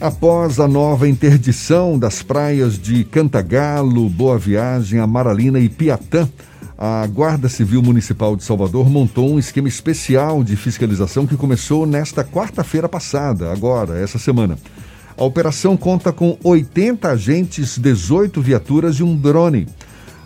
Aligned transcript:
Após 0.00 0.60
a 0.60 0.68
nova 0.68 1.08
interdição 1.08 1.98
das 1.98 2.22
praias 2.22 2.78
de 2.78 3.02
Cantagalo, 3.02 4.08
Boa 4.08 4.38
Viagem, 4.38 5.00
Amaralina 5.00 5.58
e 5.58 5.68
Piatã, 5.68 6.28
a 6.78 7.04
Guarda 7.08 7.48
Civil 7.48 7.82
Municipal 7.82 8.36
de 8.36 8.44
Salvador 8.44 8.88
montou 8.88 9.28
um 9.28 9.40
esquema 9.40 9.66
especial 9.66 10.44
de 10.44 10.54
fiscalização 10.54 11.26
que 11.26 11.36
começou 11.36 11.84
nesta 11.84 12.22
quarta-feira 12.22 12.88
passada, 12.88 13.50
agora, 13.52 13.98
essa 13.98 14.20
semana. 14.20 14.56
A 15.16 15.24
operação 15.24 15.76
conta 15.76 16.12
com 16.12 16.38
80 16.44 17.08
agentes, 17.08 17.76
18 17.76 18.40
viaturas 18.40 18.96
e 19.00 19.02
um 19.02 19.16
drone. 19.16 19.66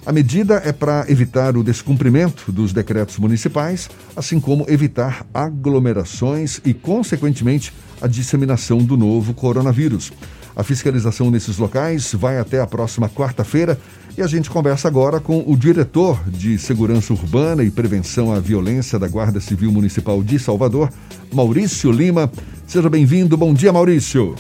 A 0.05 0.11
medida 0.11 0.61
é 0.65 0.73
para 0.73 1.05
evitar 1.09 1.57
o 1.57 1.63
descumprimento 1.63 2.51
dos 2.51 2.73
decretos 2.73 3.19
municipais, 3.19 3.89
assim 4.17 4.41
como 4.41 4.67
evitar 4.69 5.25
aglomerações 5.33 6.61
e, 6.65 6.75
consequentemente, 6.75 7.73
a 8.01 8.09
disseminação 8.09 8.79
do 8.79 8.97
novo 8.97 9.33
coronavírus. 9.33 10.13
A 10.57 10.65
fiscalização 10.65 11.31
nesses 11.31 11.57
locais 11.57 12.13
vai 12.15 12.39
até 12.39 12.61
a 12.61 12.67
próxima 12.67 13.09
quarta-feira 13.09 13.79
e 14.19 14.23
a 14.23 14.27
gente 14.27 14.51
conversa 14.51 14.89
agora 14.89 15.21
com 15.21 15.45
o 15.47 15.57
diretor 15.57 16.21
de 16.29 16.59
Segurança 16.59 17.13
Urbana 17.13 17.63
e 17.63 17.71
Prevenção 17.71 18.33
à 18.33 18.41
Violência 18.41 18.99
da 18.99 19.07
Guarda 19.07 19.41
Civil 19.41 19.71
Municipal 19.71 20.21
de 20.21 20.37
Salvador, 20.39 20.91
Maurício 21.33 21.93
Lima. 21.93 22.31
Seja 22.67 22.91
bem-vindo. 22.91 23.37
Bom 23.37 23.55
dia, 23.55 23.73
Maurício. 23.73 24.35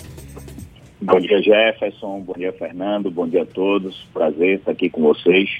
Bom 1.03 1.19
dia, 1.19 1.43
Jefferson. 1.43 2.21
Bom 2.21 2.35
dia, 2.35 2.53
Fernando. 2.53 3.11
Bom 3.11 3.27
dia 3.27 3.43
a 3.43 3.47
todos. 3.47 4.07
Prazer 4.15 4.59
estar 4.59 4.71
aqui 4.71 4.89
com 4.89 5.03
vocês 5.03 5.51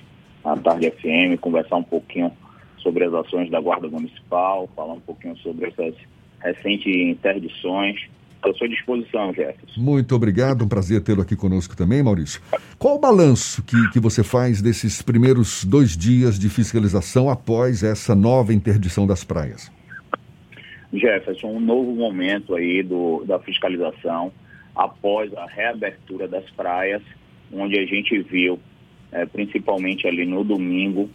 na 0.45 0.57
Tarde 0.57 0.89
FM, 0.89 1.41
conversar 1.41 1.77
um 1.77 1.83
pouquinho 1.83 2.31
sobre 2.79 3.05
as 3.05 3.13
ações 3.13 3.51
da 3.51 3.61
Guarda 3.61 3.89
Municipal, 3.89 4.71
falar 4.77 4.95
um 4.95 5.01
pouquinho 5.01 5.37
sobre 5.39 5.67
essas 5.67 5.95
recentes 6.41 6.87
interdições. 6.87 8.09
À 8.41 8.53
sua 8.55 8.69
disposição, 8.69 9.33
Jefferson. 9.33 9.81
Muito 9.81 10.15
obrigado, 10.15 10.65
um 10.65 10.69
prazer 10.69 11.01
tê-lo 11.01 11.23
aqui 11.23 11.35
conosco 11.35 11.77
também, 11.77 12.03
Maurício. 12.03 12.41
Qual 12.79 12.97
o 12.97 13.01
balanço 13.01 13.65
que, 13.65 13.77
que 13.91 14.01
você 14.01 14.23
faz 14.23 14.63
desses 14.63 15.03
primeiros 15.03 15.65
dois 15.65 15.97
dias 15.97 16.39
de 16.39 16.49
fiscalização 16.49 17.29
após 17.29 17.83
essa 17.83 18.15
nova 18.15 18.53
interdição 18.53 19.07
das 19.09 19.25
praias? 19.25 19.71
Jefferson, 20.93 21.49
um 21.49 21.61
novo 21.61 21.93
momento 21.93 22.55
aí 22.55 22.83
do, 22.83 23.25
da 23.25 23.39
fiscalização 23.39 24.33
após 24.75 25.33
a 25.35 25.47
reabertura 25.47 26.27
das 26.27 26.49
praias, 26.51 27.03
onde 27.53 27.79
a 27.79 27.87
gente 27.87 28.19
viu, 28.23 28.59
é, 29.11 29.27
principalmente 29.27 30.07
ali 30.07 30.25
no 30.25 30.43
domingo, 30.43 31.11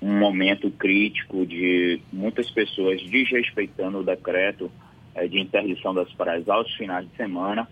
um 0.00 0.18
momento 0.18 0.70
crítico 0.70 1.46
de 1.46 2.00
muitas 2.12 2.50
pessoas 2.50 3.02
desrespeitando 3.02 3.98
o 3.98 4.04
decreto 4.04 4.70
é, 5.14 5.26
de 5.26 5.38
interdição 5.38 5.94
das 5.94 6.12
praias 6.12 6.48
aos 6.48 6.72
finais 6.74 7.08
de 7.08 7.16
semana 7.16 7.68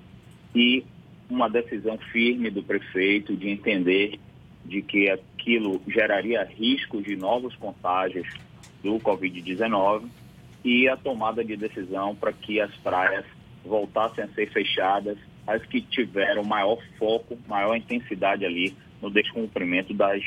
e 0.54 0.84
uma 1.28 1.48
decisão 1.48 1.98
firme 2.12 2.50
do 2.50 2.62
prefeito 2.62 3.36
de 3.36 3.48
entender 3.48 4.18
de 4.64 4.80
que 4.82 5.10
aquilo 5.10 5.80
geraria 5.86 6.44
risco 6.44 7.02
de 7.02 7.16
novos 7.16 7.54
contágios 7.56 8.26
do 8.82 8.98
Covid-19 8.98 10.04
e 10.64 10.88
a 10.88 10.96
tomada 10.96 11.44
de 11.44 11.56
decisão 11.56 12.14
para 12.14 12.32
que 12.32 12.60
as 12.60 12.74
praias 12.76 13.24
voltassem 13.64 14.24
a 14.24 14.28
ser 14.28 14.50
fechadas 14.50 15.18
as 15.46 15.64
que 15.66 15.80
tiveram 15.80 16.42
maior 16.42 16.78
foco, 16.98 17.38
maior 17.46 17.76
intensidade 17.76 18.44
ali 18.44 18.74
no 19.00 19.10
descumprimento 19.10 19.92
das, 19.92 20.22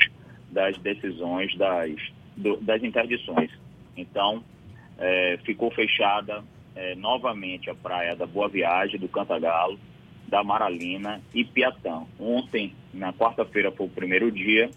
das 0.52 0.78
decisões 0.78 1.56
das, 1.58 1.96
do, 2.36 2.58
das 2.58 2.84
interdições. 2.84 3.52
Então, 3.96 4.44
é, 4.98 5.40
ficou 5.44 5.72
fechada 5.72 6.44
é, 6.76 6.96
novamente 6.96 7.70
a 7.70 7.76
praia 7.76 8.16
da 8.16 8.28
Boa 8.28 8.48
Viagem, 8.48 9.00
do 9.00 9.08
Cantagalo, 9.08 9.80
da 10.28 10.44
Maralina 10.44 11.22
e 11.34 11.44
Piatã. 11.44 12.04
Ontem, 12.20 12.74
na 12.94 13.12
quarta-feira, 13.14 13.72
foi 13.72 13.88
o 13.88 13.90
primeiro 13.90 14.32
dia. 14.32 14.70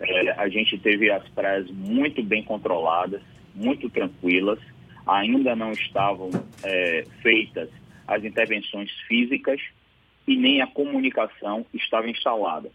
É, 0.00 0.30
a 0.32 0.48
gente 0.48 0.78
teve 0.78 1.10
as 1.10 1.26
praias 1.30 1.68
muito 1.70 2.22
bem 2.22 2.44
controladas, 2.44 3.20
muito 3.54 3.90
tranquilas. 3.90 4.60
Ainda 5.08 5.56
não 5.56 5.72
estavam 5.72 6.30
é, 6.62 7.04
feitas 7.22 7.70
as 8.06 8.24
intervenções 8.24 8.90
físicas 9.06 9.60
e 10.26 10.36
nem 10.36 10.60
a 10.60 10.66
comunicação 10.66 11.64
estava 11.72 12.08
instalada. 12.08 12.70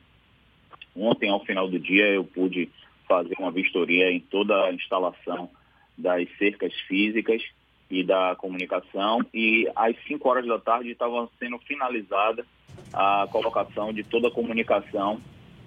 Ontem, 0.96 1.30
ao 1.30 1.44
final 1.46 1.68
do 1.68 1.80
dia, 1.80 2.08
eu 2.08 2.24
pude 2.24 2.70
fazer 3.08 3.36
uma 3.40 3.52
vistoria 3.52 4.12
em 4.12 4.20
toda 4.20 4.66
a 4.66 4.74
instalação 4.74 5.50
das 5.98 6.28
cercas 6.38 6.74
físicas 6.88 7.42
e 7.90 8.04
da 8.04 8.36
comunicação 8.36 9.20
e 9.34 9.70
às 9.76 9.96
5 10.08 10.28
horas 10.28 10.48
da 10.48 10.58
tarde 10.58 10.90
estava 10.90 11.30
sendo 11.40 11.60
finalizada 11.60 12.46
a 12.92 13.28
colocação 13.32 13.94
de 13.94 14.04
toda 14.04 14.30
a 14.30 14.32
comunicação 14.32 15.22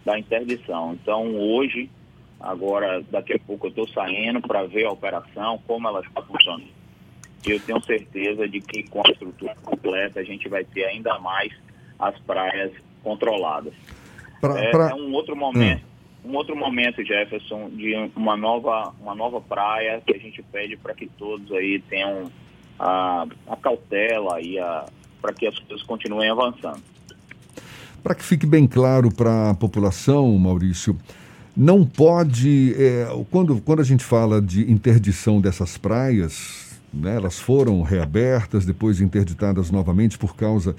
da 0.04 0.18
interdição. 0.18 0.94
Então 0.94 1.36
hoje, 1.36 1.88
agora 2.40 3.02
daqui 3.10 3.34
a 3.34 3.38
pouco 3.38 3.66
eu 3.66 3.70
estou 3.70 3.88
saindo 3.88 4.40
para 4.40 4.64
ver 4.64 4.86
a 4.86 4.92
operação, 4.92 5.60
como 5.66 5.88
ela 5.88 6.00
está 6.00 6.22
funcionando. 6.22 6.64
E 7.46 7.50
eu 7.50 7.60
tenho 7.60 7.82
certeza 7.84 8.48
de 8.48 8.60
que 8.60 8.82
com 8.84 9.02
a 9.06 9.10
estrutura 9.10 9.54
completa 9.62 10.20
a 10.20 10.24
gente 10.24 10.48
vai 10.48 10.64
ter 10.64 10.84
ainda 10.84 11.18
mais 11.18 11.52
as 11.98 12.18
praias 12.20 12.72
controladas. 13.02 13.72
Pra, 14.40 14.58
é, 14.58 14.70
pra... 14.70 14.90
é 14.90 14.94
um 14.94 15.12
outro 15.12 15.36
momento. 15.36 15.82
Hum 15.82 15.96
um 16.26 16.34
outro 16.34 16.56
momento, 16.56 17.04
Jefferson, 17.04 17.70
de 17.70 17.94
uma 18.16 18.36
nova, 18.36 18.92
uma 19.00 19.14
nova 19.14 19.40
praia 19.40 20.02
que 20.04 20.14
a 20.14 20.18
gente 20.18 20.42
pede 20.42 20.76
para 20.76 20.92
que 20.92 21.06
todos 21.06 21.50
aí 21.52 21.80
tenham 21.88 22.30
a, 22.78 23.26
a 23.46 23.56
cautela 23.56 24.40
e 24.40 24.56
para 25.22 25.32
que 25.32 25.46
as 25.46 25.56
coisas 25.60 25.86
continuem 25.86 26.28
avançando. 26.28 26.82
Para 28.02 28.14
que 28.14 28.24
fique 28.24 28.46
bem 28.46 28.66
claro 28.66 29.08
para 29.14 29.50
a 29.50 29.54
população, 29.54 30.36
Maurício, 30.36 30.98
não 31.56 31.86
pode, 31.86 32.74
é, 32.76 33.08
quando, 33.30 33.60
quando 33.62 33.80
a 33.80 33.84
gente 33.84 34.04
fala 34.04 34.42
de 34.42 34.70
interdição 34.70 35.40
dessas 35.40 35.78
praias, 35.78 36.76
né, 36.92 37.16
elas 37.16 37.38
foram 37.38 37.80
reabertas, 37.82 38.66
depois 38.66 39.00
interditadas 39.00 39.70
novamente 39.70 40.18
por 40.18 40.36
causa 40.36 40.76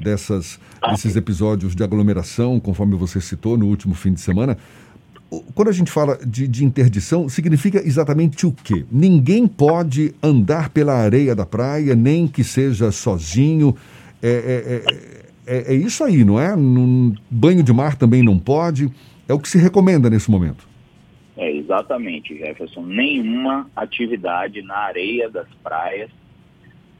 dessas, 0.00 0.60
desses 0.90 1.16
episódios 1.16 1.74
de 1.74 1.82
aglomeração, 1.82 2.60
conforme 2.60 2.94
você 2.96 3.20
citou 3.20 3.58
no 3.58 3.66
último 3.66 3.94
fim 3.94 4.12
de 4.12 4.20
semana. 4.20 4.56
Quando 5.54 5.68
a 5.68 5.72
gente 5.72 5.90
fala 5.90 6.18
de, 6.24 6.46
de 6.46 6.64
interdição, 6.64 7.28
significa 7.28 7.82
exatamente 7.84 8.46
o 8.46 8.52
quê? 8.52 8.84
Ninguém 8.92 9.46
pode 9.46 10.14
andar 10.22 10.68
pela 10.68 10.94
areia 10.94 11.34
da 11.34 11.46
praia, 11.46 11.94
nem 11.94 12.28
que 12.28 12.44
seja 12.44 12.92
sozinho. 12.92 13.74
É, 14.22 14.82
é, 15.46 15.54
é, 15.54 15.72
é 15.72 15.74
isso 15.74 16.04
aí, 16.04 16.22
não 16.22 16.38
é? 16.38 16.54
Banho 17.30 17.62
de 17.62 17.72
mar 17.72 17.96
também 17.96 18.22
não 18.22 18.38
pode. 18.38 18.92
É 19.28 19.32
o 19.32 19.38
que 19.38 19.48
se 19.48 19.58
recomenda 19.58 20.10
nesse 20.10 20.30
momento. 20.30 20.66
É, 21.36 21.50
exatamente, 21.50 22.36
Jefferson. 22.36 22.82
Nenhuma 22.82 23.70
atividade 23.74 24.62
na 24.62 24.76
areia 24.76 25.30
das 25.30 25.48
praias 25.62 26.10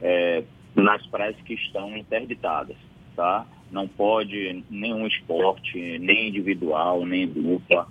é, 0.03 0.43
nas 0.75 1.05
praias 1.07 1.35
que 1.45 1.53
estão 1.53 1.95
interditadas, 1.95 2.75
tá? 3.15 3.45
Não 3.71 3.87
pode 3.87 4.63
nenhum 4.69 5.07
esporte, 5.07 5.97
nem 5.99 6.27
individual, 6.27 7.05
nem 7.05 7.27
dupla, 7.27 7.87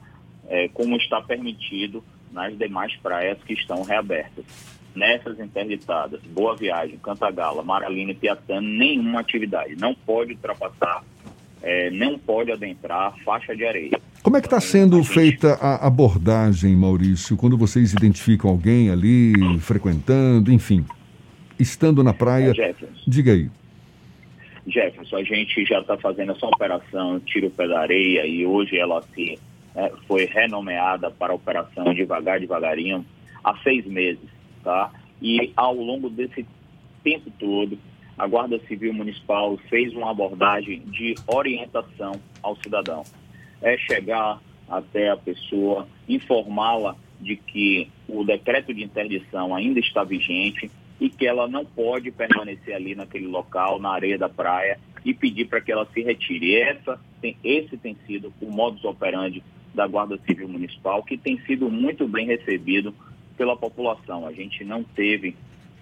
é, 0.48 0.68
como 0.68 0.96
está 0.96 1.20
permitido 1.20 2.04
nas 2.30 2.56
demais 2.56 2.94
praias 2.96 3.38
que 3.44 3.54
estão 3.54 3.82
reabertas. 3.82 4.44
Nessas 4.94 5.40
interditadas, 5.40 6.20
Boa 6.22 6.54
Viagem, 6.54 6.98
Cantagala, 6.98 7.62
Maralina 7.62 8.10
e 8.10 8.14
Piatã, 8.14 8.60
nenhuma 8.60 9.20
atividade. 9.20 9.74
Não 9.76 9.94
pode 9.94 10.32
ultrapassar, 10.32 11.02
é, 11.62 11.90
não 11.90 12.18
pode 12.18 12.52
adentrar 12.52 13.16
faixa 13.24 13.56
de 13.56 13.64
areia. 13.64 13.98
Como 14.22 14.36
é 14.36 14.40
que 14.40 14.46
está 14.46 14.60
sendo 14.60 15.02
feita 15.02 15.54
a 15.54 15.86
abordagem, 15.86 16.76
Maurício, 16.76 17.36
quando 17.36 17.58
vocês 17.58 17.92
identificam 17.92 18.50
alguém 18.50 18.88
ali 18.90 19.58
frequentando, 19.58 20.52
enfim? 20.52 20.84
estando 21.62 22.02
na 22.02 22.12
praia. 22.12 22.52
É, 22.58 22.74
Diga 23.06 23.32
aí. 23.32 23.48
Jefferson, 24.66 25.16
a 25.16 25.22
gente 25.24 25.64
já 25.64 25.80
está 25.80 25.96
fazendo 25.96 26.32
essa 26.32 26.46
operação 26.46 27.18
Tiro 27.20 27.50
Pé 27.50 27.66
da 27.66 27.80
Areia 27.80 28.26
e 28.26 28.46
hoje 28.46 28.78
ela 28.78 29.02
se, 29.14 29.38
é, 29.74 29.92
foi 30.06 30.24
renomeada 30.26 31.10
para 31.10 31.32
a 31.32 31.36
Operação 31.36 31.92
Devagar 31.94 32.38
Devagarinho 32.38 33.04
há 33.42 33.56
seis 33.58 33.84
meses, 33.86 34.28
tá? 34.62 34.90
E 35.20 35.52
ao 35.56 35.74
longo 35.74 36.08
desse 36.08 36.46
tempo 37.02 37.30
todo, 37.38 37.76
a 38.16 38.26
Guarda 38.26 38.60
Civil 38.68 38.92
Municipal 38.92 39.56
fez 39.68 39.92
uma 39.94 40.10
abordagem 40.10 40.80
de 40.86 41.14
orientação 41.26 42.12
ao 42.40 42.56
cidadão. 42.56 43.02
É 43.62 43.78
chegar 43.78 44.40
até 44.68 45.10
a 45.10 45.16
pessoa, 45.16 45.88
informá-la 46.08 46.96
de 47.20 47.36
que 47.36 47.88
o 48.08 48.24
decreto 48.24 48.74
de 48.74 48.82
interdição 48.82 49.54
ainda 49.54 49.78
está 49.78 50.02
vigente, 50.02 50.70
e 51.02 51.10
que 51.10 51.26
ela 51.26 51.48
não 51.48 51.64
pode 51.64 52.12
permanecer 52.12 52.74
ali 52.74 52.94
naquele 52.94 53.26
local, 53.26 53.80
na 53.80 53.90
areia 53.90 54.16
da 54.16 54.28
praia, 54.28 54.78
e 55.04 55.12
pedir 55.12 55.46
para 55.48 55.60
que 55.60 55.72
ela 55.72 55.84
se 55.92 56.00
retire. 56.00 56.54
Essa, 56.54 56.96
esse 57.42 57.76
tem 57.76 57.96
sido 58.06 58.32
o 58.40 58.48
modus 58.48 58.84
operandi 58.84 59.42
da 59.74 59.84
Guarda 59.84 60.16
Civil 60.24 60.48
Municipal, 60.48 61.02
que 61.02 61.18
tem 61.18 61.40
sido 61.40 61.68
muito 61.68 62.06
bem 62.06 62.26
recebido 62.26 62.94
pela 63.36 63.56
população. 63.56 64.24
A 64.26 64.32
gente 64.32 64.62
não 64.62 64.84
teve 64.84 65.34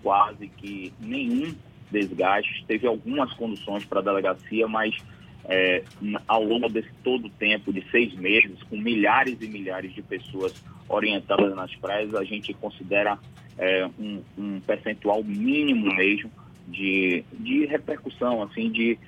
quase 0.02 0.48
que 0.48 0.90
nenhum 0.98 1.54
desgastes. 1.90 2.64
Teve 2.66 2.86
algumas 2.86 3.30
conduções 3.34 3.84
para 3.84 4.00
a 4.00 4.02
delegacia, 4.02 4.66
mas 4.66 4.96
é, 5.44 5.82
ao 6.28 6.44
longo 6.44 6.68
desse 6.68 6.90
todo 7.02 7.28
tempo 7.30 7.72
de 7.72 7.84
seis 7.90 8.14
meses, 8.14 8.62
com 8.64 8.76
milhares 8.76 9.40
e 9.40 9.48
milhares 9.48 9.94
de 9.94 10.02
pessoas 10.02 10.54
orientadas 10.88 11.54
nas 11.54 11.74
praias, 11.76 12.14
a 12.14 12.24
gente 12.24 12.52
considera 12.54 13.18
é, 13.58 13.88
um, 13.98 14.22
um, 14.38 14.60
percentual 14.60 15.22
mínimo 15.22 15.94
mesmo 15.94 16.30
de, 16.66 17.24
de 17.32 17.66
repercussão, 17.66 18.42
assim, 18.42 18.70
de, 18.70 18.98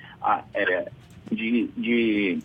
é, 0.53 0.91
de, 1.31 1.69
de, 1.77 2.39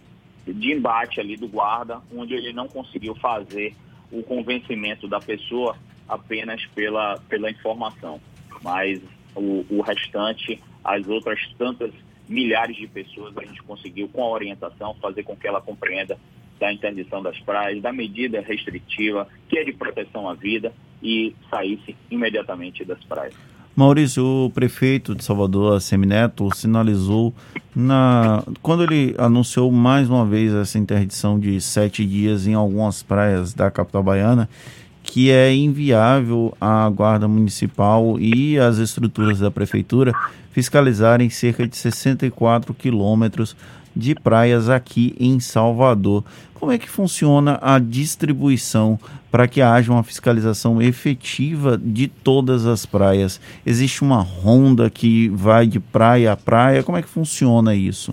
de 0.47 0.73
embate 0.73 1.21
ali 1.21 1.37
do 1.37 1.49
guarda, 1.49 2.01
onde 2.15 2.35
ele 2.35 2.53
não 2.53 2.69
conseguiu 2.69 3.15
fazer 3.17 3.75
o 4.11 4.23
convencimento 4.23 5.07
da 5.07 5.21
pessoa 5.21 5.77
apenas 6.09 6.65
pela, 6.75 7.19
pela 7.29 7.51
informação. 7.51 8.21
Mas 8.63 9.01
o, 9.35 9.65
o 9.69 9.81
restante, 9.83 10.61
as 10.83 11.07
outras 11.07 11.41
tantas 11.59 11.93
milhares 12.29 12.77
de 12.77 12.87
pessoas, 12.87 13.37
a 13.37 13.45
gente 13.45 13.63
conseguiu, 13.63 14.09
com 14.09 14.23
a 14.23 14.29
orientação, 14.29 14.95
fazer 15.01 15.23
com 15.23 15.37
que 15.37 15.47
ela 15.47 15.61
compreenda 15.61 16.19
da 16.59 16.73
interdição 16.73 17.23
das 17.23 17.39
praias, 17.41 17.81
da 17.81 17.93
medida 17.93 18.41
restritiva, 18.41 19.29
que 19.49 19.59
é 19.59 19.65
de 19.65 19.73
proteção 19.73 20.29
à 20.29 20.35
vida, 20.35 20.73
e 21.03 21.35
saísse 21.49 21.97
imediatamente 22.11 22.85
das 22.85 23.03
praias. 23.05 23.35
Maurício, 23.77 24.25
o 24.25 24.51
prefeito 24.51 25.15
de 25.15 25.23
Salvador, 25.23 25.81
Semineto, 25.81 26.49
sinalizou 26.53 27.33
na 27.75 28.43
quando 28.61 28.83
ele 28.83 29.15
anunciou 29.17 29.71
mais 29.71 30.11
uma 30.11 30.27
vez 30.27 30.53
essa 30.53 30.77
interdição 30.81 31.39
de 31.39 31.61
sete 31.61 32.05
dias 32.05 32.49
em 32.49 32.55
algumas 32.55 33.05
praias 33.05 33.55
da 33.55 33.71
capital 33.71 34.03
baiana, 34.03 34.49
que 35.09 35.31
é 35.31 35.55
inviável 35.55 36.55
a 36.61 36.87
guarda 36.91 37.27
municipal 37.27 38.21
e 38.21 38.59
as 38.59 38.77
estruturas 38.77 39.39
da 39.39 39.51
prefeitura 39.51 40.13
fiscalizarem 40.53 41.31
cerca 41.31 41.67
de 41.67 41.75
64 41.79 42.75
quilômetros 42.75 43.57
de 43.97 44.15
praias 44.15 44.69
aqui 44.69 45.17
em 45.19 45.41
Salvador. 45.41 46.23
Como 46.53 46.71
é 46.71 46.77
que 46.77 46.91
funciona 46.91 47.59
a 47.63 47.79
distribuição 47.79 49.01
para 49.31 49.49
que 49.49 49.63
haja 49.63 49.91
uma 49.91 50.03
fiscalização 50.03 50.81
efetiva 50.83 51.79
de 51.83 52.07
todas 52.09 52.67
as 52.67 52.85
praias? 52.85 53.41
Existe 53.65 54.03
uma 54.03 54.21
ronda 54.21 54.91
que 54.91 55.31
vai 55.31 55.67
de 55.67 55.81
praia 55.81 56.33
a 56.33 56.37
praia? 56.37 56.83
Como 56.83 56.99
é 56.99 57.03
que 57.03 57.09
funciona 57.09 57.75
isso? 57.75 58.13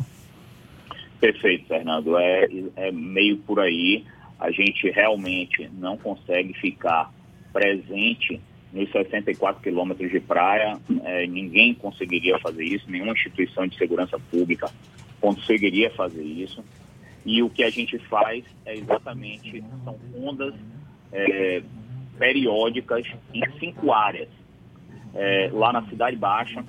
Perfeito, 1.19 1.67
Fernando. 1.67 2.17
É, 2.17 2.47
é 2.77 2.91
meio 2.93 3.35
por 3.39 3.59
aí. 3.59 4.05
A 4.39 4.51
gente 4.51 4.89
realmente 4.89 5.69
não 5.73 5.97
consegue 5.97 6.53
ficar 6.53 7.11
presente 7.53 8.41
nos 8.73 8.91
64 8.91 9.61
quilômetros 9.61 10.11
de 10.11 10.19
praia. 10.19 10.77
É, 11.03 11.25
ninguém 11.25 11.73
conseguiria 11.73 12.37
fazer 12.39 12.63
isso, 12.63 12.89
nenhuma 12.91 13.13
instituição 13.13 13.65
de 13.65 13.77
segurança 13.77 14.19
pública 14.19 14.69
conseguiria 15.21 15.89
fazer 15.91 16.23
isso. 16.23 16.63
E 17.25 17.41
o 17.41 17.49
que 17.49 17.63
a 17.63 17.69
gente 17.69 17.97
faz 17.97 18.43
é 18.65 18.75
exatamente, 18.75 19.63
são 19.83 19.97
ondas 20.15 20.53
é, 21.11 21.63
periódicas 22.19 23.07
em 23.33 23.41
cinco 23.59 23.91
áreas. 23.91 24.29
É, 25.13 25.49
lá 25.51 25.71
na 25.71 25.81
Cidade 25.87 26.17
Baixa, 26.17 26.63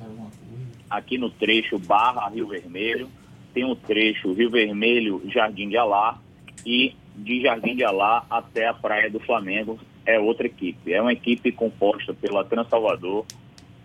aqui 0.89 1.19
no 1.19 1.29
trecho 1.29 1.79
Barra 1.79 2.29
Rio 2.29 2.47
Vermelho, 2.47 3.09
tem 3.53 3.65
o 3.65 3.75
trecho 3.75 4.33
Rio 4.33 4.51
Vermelho 4.51 5.21
Jardim 5.27 5.69
de 5.69 5.77
Alá 5.77 6.19
e 6.65 6.95
de 7.17 7.43
Jardim 7.43 7.75
de 7.75 7.85
Alá 7.85 8.25
até 8.31 8.69
a 8.69 8.75
Praia 8.75 9.11
do 9.11 9.19
Flamengo 9.21 9.79
é 10.05 10.19
outra 10.19 10.47
equipe. 10.47 10.93
É 10.93 11.01
uma 11.01 11.13
equipe 11.13 11.51
composta 11.51 12.13
pela 12.15 12.45
Transalvador, 12.45 13.25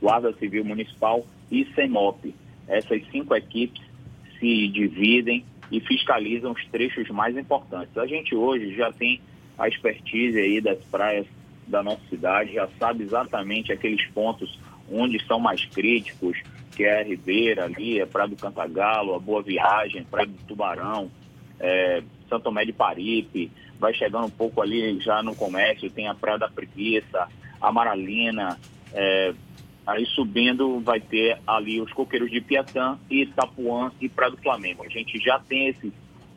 Guarda 0.02 0.34
Civil 0.34 0.66
Municipal 0.66 1.26
e 1.50 1.66
CEMOP. 1.74 2.36
Essas 2.68 3.02
cinco 3.12 3.34
equipes 3.36 3.82
se 4.40 4.68
dividem 4.68 5.46
e 5.72 5.80
fiscalizam 5.80 6.52
os 6.52 6.66
trechos 6.68 7.10
mais 7.10 7.38
importantes. 7.38 7.98
A 7.98 8.06
gente 8.06 8.36
hoje 8.36 8.76
já 8.76 8.92
tem 8.92 9.22
a 9.58 9.68
expertise 9.68 10.38
aí 10.38 10.60
das 10.60 10.80
praias 10.86 11.26
da 11.68 11.82
nossa 11.82 12.02
cidade, 12.10 12.54
já 12.54 12.68
sabe 12.80 13.04
exatamente 13.04 13.72
aqueles 13.72 14.06
pontos 14.08 14.60
onde 14.92 15.24
são 15.26 15.40
mais 15.40 15.64
críticos, 15.66 16.38
que 16.76 16.84
é 16.84 17.00
a 17.00 17.04
Ribeira 17.04 17.66
ali, 17.66 18.02
a 18.02 18.08
Praia 18.08 18.30
do 18.30 18.36
Cantagalo, 18.36 19.16
a 19.16 19.20
Boa 19.20 19.42
Viagem, 19.42 20.04
Praia 20.04 20.28
do 20.28 20.38
Tubarão, 20.46 21.10
é, 21.60 22.04
Santo 22.36 22.44
Tomé 22.44 22.66
de 22.66 22.74
Paripe, 22.74 23.52
vai 23.80 23.94
chegando 23.94 24.26
um 24.26 24.32
pouco 24.32 24.62
ali 24.62 25.00
já 25.02 25.22
no 25.22 25.36
comércio, 25.36 25.90
tem 25.90 26.08
a 26.08 26.16
Praia 26.16 26.40
da 26.40 26.48
Preguiça, 26.48 27.28
a 27.60 27.72
Maralina, 27.72 28.58
é, 28.94 29.34
Aí 29.86 30.06
subindo 30.06 30.80
vai 30.80 31.00
ter 31.00 31.40
ali 31.46 31.82
os 31.82 31.92
coqueiros 31.92 32.30
de 32.30 32.40
Piatã, 32.40 32.98
Itapuã 33.10 33.92
e 34.00 34.08
Praia 34.08 34.32
do 34.32 34.38
Flamengo. 34.38 34.84
A 34.84 34.90
gente 34.90 35.18
já 35.20 35.40
tem 35.40 35.70
esses, 35.70 35.92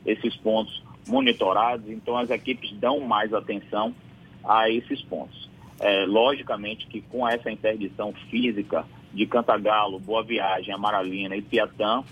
esses 0.07 0.35
pontos 0.37 0.83
monitorados, 1.07 1.89
então 1.91 2.17
as 2.17 2.31
equipes 2.31 2.73
dão 2.73 3.01
mais 3.01 3.35
atenção 3.35 3.95
a 4.43 4.71
esses 4.71 5.03
pontos. 5.03 5.49
É, 5.79 6.07
logicamente 6.07 6.87
que 6.87 7.03
com 7.03 7.29
essa 7.29 7.51
interdição 7.51 8.15
física 8.31 8.87
de 9.13 9.27
Cantagalo, 9.27 10.01
Boa 10.01 10.23
Viagem, 10.23 10.73
Amaralina 10.73 11.37
e 11.37 11.43
Piatã, 11.43 12.03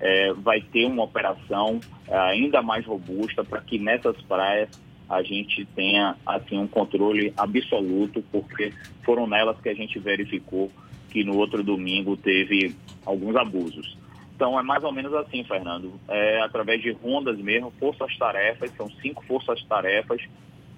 é, 0.00 0.32
vai 0.32 0.60
ter 0.60 0.86
uma 0.86 1.04
operação 1.04 1.80
é, 2.08 2.16
ainda 2.16 2.62
mais 2.62 2.84
robusta 2.84 3.44
para 3.44 3.60
que 3.60 3.78
nessas 3.78 4.20
praias 4.22 4.68
a 5.08 5.22
gente 5.22 5.64
tenha 5.66 6.16
assim 6.26 6.58
um 6.58 6.66
controle 6.66 7.32
absoluto, 7.36 8.22
porque 8.32 8.72
foram 9.04 9.26
nelas 9.26 9.60
que 9.60 9.68
a 9.68 9.74
gente 9.74 9.98
verificou 9.98 10.70
que 11.10 11.22
no 11.22 11.36
outro 11.36 11.62
domingo 11.62 12.16
teve 12.16 12.74
alguns 13.04 13.36
abusos. 13.36 13.96
Então 14.34 14.58
é 14.58 14.62
mais 14.62 14.84
ou 14.84 14.92
menos 14.92 15.14
assim, 15.14 15.42
Fernando. 15.44 15.98
É 16.08 16.40
através 16.42 16.82
de 16.82 16.90
rondas 16.90 17.38
mesmo, 17.38 17.72
forças-tarefas, 17.78 18.70
são 18.76 18.90
cinco 19.00 19.24
forças-tarefas 19.24 20.20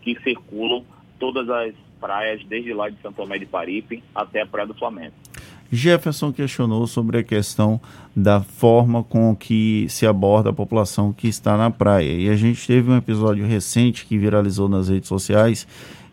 que 0.02 0.18
circulam 0.20 0.84
todas 1.18 1.48
as 1.50 1.74
praias, 1.98 2.44
desde 2.44 2.72
lá 2.72 2.88
de 2.88 3.00
Santo 3.02 3.16
Tomé 3.16 3.38
de 3.38 3.46
Paripe 3.46 4.02
até 4.14 4.42
a 4.42 4.46
Praia 4.46 4.68
do 4.68 4.74
Flamengo. 4.74 5.14
Jefferson 5.70 6.32
questionou 6.32 6.86
sobre 6.86 7.18
a 7.18 7.22
questão 7.22 7.80
da 8.16 8.40
forma 8.40 9.04
com 9.04 9.36
que 9.36 9.86
se 9.88 10.06
aborda 10.06 10.50
a 10.50 10.52
população 10.52 11.12
que 11.12 11.28
está 11.28 11.56
na 11.56 11.70
praia. 11.70 12.12
E 12.12 12.28
a 12.28 12.36
gente 12.36 12.66
teve 12.66 12.90
um 12.90 12.96
episódio 12.96 13.46
recente 13.46 14.06
que 14.06 14.18
viralizou 14.18 14.68
nas 14.68 14.88
redes 14.88 15.08
sociais 15.08 15.66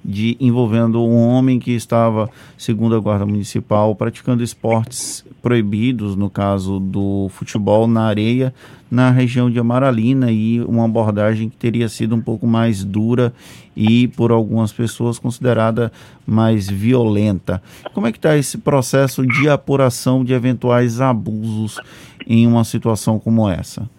de 0.06 0.38
envolvendo 0.40 1.04
um 1.04 1.18
homem 1.30 1.58
que 1.58 1.72
estava, 1.72 2.30
segundo 2.56 2.96
a 2.96 3.00
Guarda 3.00 3.26
Municipal, 3.26 3.96
praticando 3.96 4.44
esportes 4.44 5.26
proibidos, 5.42 6.16
no 6.16 6.30
caso 6.30 6.80
do 6.80 7.28
futebol 7.30 7.88
na 7.88 8.04
areia, 8.04 8.54
na 8.90 9.10
região 9.10 9.50
de 9.50 9.58
Amaralina 9.58 10.32
e 10.32 10.62
uma 10.62 10.86
abordagem 10.86 11.50
que 11.50 11.58
teria 11.58 11.90
sido 11.90 12.16
um 12.16 12.22
pouco 12.22 12.46
mais 12.46 12.84
dura 12.84 13.34
e 13.76 14.08
por 14.10 14.32
algumas 14.32 14.72
pessoas 14.72 15.18
considerada 15.18 15.92
mais 16.26 16.70
violenta. 16.70 17.62
Como 17.92 18.06
é 18.06 18.12
que 18.12 18.20
está 18.20 18.38
esse 18.38 18.60
processo 18.60 19.26
de 19.26 19.50
apuração 19.50 20.24
de 20.24 20.34
eventuais 20.34 21.02
abusos 21.02 21.80
em 22.28 22.46
uma 22.46 22.64
situação 22.64 23.18
como 23.18 23.50
essa? 23.50 23.90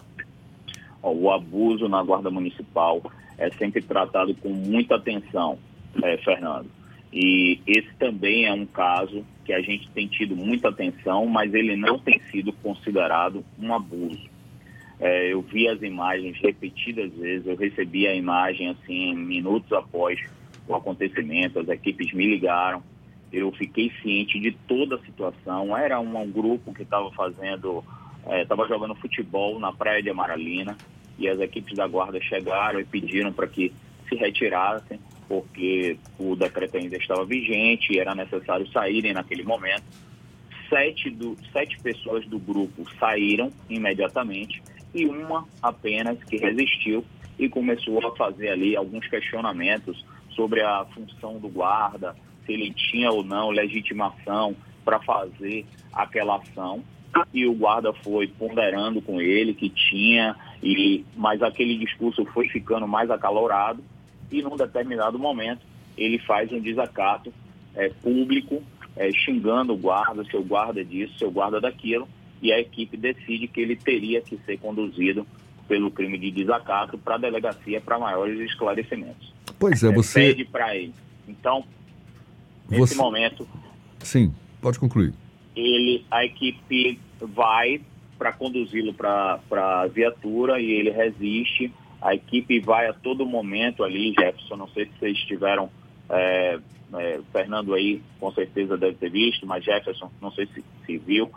O 1.03 1.29
abuso 1.31 1.89
na 1.89 2.01
Guarda 2.01 2.29
Municipal 2.29 3.01
é 3.37 3.51
sempre 3.51 3.81
tratado 3.81 4.33
com 4.35 4.49
muita 4.49 4.95
atenção 4.95 5.57
é, 6.01 6.17
Fernando. 6.17 6.69
E 7.11 7.59
esse 7.65 7.93
também 7.97 8.45
é 8.45 8.53
um 8.53 8.65
caso 8.65 9.25
que 9.45 9.53
a 9.53 9.61
gente 9.61 9.89
tem 9.91 10.07
tido 10.07 10.35
muita 10.35 10.69
atenção, 10.69 11.25
mas 11.25 11.53
ele 11.53 11.75
não 11.75 11.97
tem 11.97 12.19
sido 12.31 12.51
considerado 12.51 13.43
um 13.57 13.73
abuso. 13.73 14.29
É, 14.99 15.31
eu 15.31 15.41
vi 15.41 15.67
as 15.67 15.81
imagens 15.81 16.37
repetidas 16.41 17.13
vezes, 17.13 17.47
eu 17.47 17.55
recebi 17.55 18.07
a 18.07 18.15
imagem 18.15 18.69
assim 18.69 19.15
minutos 19.15 19.71
após 19.71 20.19
o 20.67 20.75
acontecimento, 20.75 21.59
as 21.59 21.69
equipes 21.69 22.11
me 22.13 22.25
ligaram, 22.25 22.83
eu 23.31 23.51
fiquei 23.51 23.91
ciente 24.01 24.39
de 24.39 24.51
toda 24.67 24.95
a 24.95 24.99
situação. 24.99 25.77
Era 25.77 25.99
um, 25.99 26.17
um 26.17 26.29
grupo 26.29 26.73
que 26.73 26.83
estava 26.83 27.11
fazendo, 27.11 27.83
estava 28.41 28.65
é, 28.65 28.67
jogando 28.67 28.95
futebol 28.95 29.59
na 29.59 29.71
praia 29.71 30.01
de 30.01 30.09
Amaralina 30.09 30.75
e 31.17 31.27
as 31.27 31.39
equipes 31.39 31.75
da 31.75 31.87
guarda 31.87 32.19
chegaram 32.21 32.79
e 32.79 32.85
pediram 32.85 33.31
para 33.31 33.47
que 33.47 33.71
se 34.09 34.15
retirassem 34.15 34.99
porque 35.27 35.97
o 36.17 36.35
decreto 36.35 36.77
ainda 36.77 36.97
estava 36.97 37.25
vigente 37.25 37.93
e 37.93 37.99
era 37.99 38.15
necessário 38.15 38.67
saírem 38.71 39.13
naquele 39.13 39.43
momento. 39.43 39.83
Sete, 40.69 41.09
do, 41.09 41.37
sete 41.51 41.79
pessoas 41.79 42.25
do 42.27 42.39
grupo 42.39 42.83
saíram 42.99 43.51
imediatamente 43.69 44.61
e 44.93 45.05
uma 45.05 45.45
apenas 45.61 46.21
que 46.23 46.37
resistiu 46.37 47.05
e 47.37 47.47
começou 47.47 48.05
a 48.05 48.15
fazer 48.15 48.49
ali 48.49 48.75
alguns 48.75 49.07
questionamentos 49.07 50.03
sobre 50.31 50.61
a 50.61 50.85
função 50.93 51.39
do 51.39 51.47
guarda, 51.47 52.15
se 52.45 52.53
ele 52.53 52.73
tinha 52.73 53.11
ou 53.11 53.23
não 53.23 53.49
legitimação 53.49 54.55
para 54.83 54.99
fazer 54.99 55.65
aquela 55.93 56.37
ação. 56.37 56.83
E 57.33 57.45
o 57.45 57.53
guarda 57.53 57.93
foi 57.93 58.27
ponderando 58.27 59.01
com 59.01 59.19
ele 59.21 59.53
que 59.53 59.69
tinha, 59.69 60.35
e 60.61 61.03
mas 61.15 61.41
aquele 61.41 61.77
discurso 61.77 62.25
foi 62.25 62.47
ficando 62.49 62.87
mais 62.87 63.09
acalorado 63.09 63.83
e 64.31 64.41
num 64.41 64.55
determinado 64.55 65.17
momento 65.17 65.61
ele 65.97 66.19
faz 66.19 66.51
um 66.51 66.59
desacato 66.59 67.33
é, 67.75 67.89
público 67.89 68.61
é, 68.95 69.11
xingando 69.11 69.73
o 69.73 69.77
guarda, 69.77 70.23
seu 70.25 70.43
guarda 70.43 70.83
disso, 70.83 71.17
seu 71.17 71.31
guarda 71.31 71.61
daquilo, 71.61 72.07
e 72.41 72.51
a 72.51 72.59
equipe 72.59 72.97
decide 72.97 73.47
que 73.47 73.61
ele 73.61 73.75
teria 73.75 74.21
que 74.21 74.37
ser 74.45 74.57
conduzido 74.59 75.25
pelo 75.67 75.91
crime 75.91 76.17
de 76.17 76.31
desacato 76.31 76.97
para 76.97 77.15
a 77.15 77.17
delegacia 77.17 77.81
para 77.81 77.99
maiores 77.99 78.39
esclarecimentos. 78.39 79.33
Pois 79.59 79.83
é, 79.83 79.91
você. 79.91 80.19
Pede 80.19 80.45
para 80.45 80.75
ele. 80.75 80.93
Então, 81.27 81.63
nesse 82.69 82.93
você... 82.93 82.95
momento. 82.95 83.47
Sim, 83.99 84.33
pode 84.61 84.79
concluir. 84.79 85.13
Ele, 85.55 86.05
a 86.09 86.23
equipe 86.23 86.99
vai 87.19 87.81
para 88.17 88.31
conduzi-lo 88.31 88.93
para 88.93 89.39
a 89.51 89.87
viatura 89.87 90.59
e 90.59 90.71
ele 90.71 90.91
resiste. 90.91 91.71
A 92.01 92.13
equipe 92.13 92.59
vai 92.59 92.87
a 92.87 92.93
todo 92.93 93.25
momento 93.25 93.83
ali, 93.83 94.13
Jefferson. 94.17 94.55
Não 94.55 94.67
sei 94.69 94.85
se 94.85 94.91
vocês 94.99 95.17
estiveram. 95.17 95.69
É, 96.09 96.59
é, 96.95 97.19
Fernando 97.33 97.73
aí 97.73 98.01
com 98.19 98.31
certeza 98.31 98.77
deve 98.77 98.95
ter 98.95 99.09
visto, 99.09 99.45
mas 99.45 99.63
Jefferson 99.63 100.09
não 100.21 100.31
sei 100.31 100.45
se, 100.47 100.63
se 100.85 100.97
viu. 100.97 101.29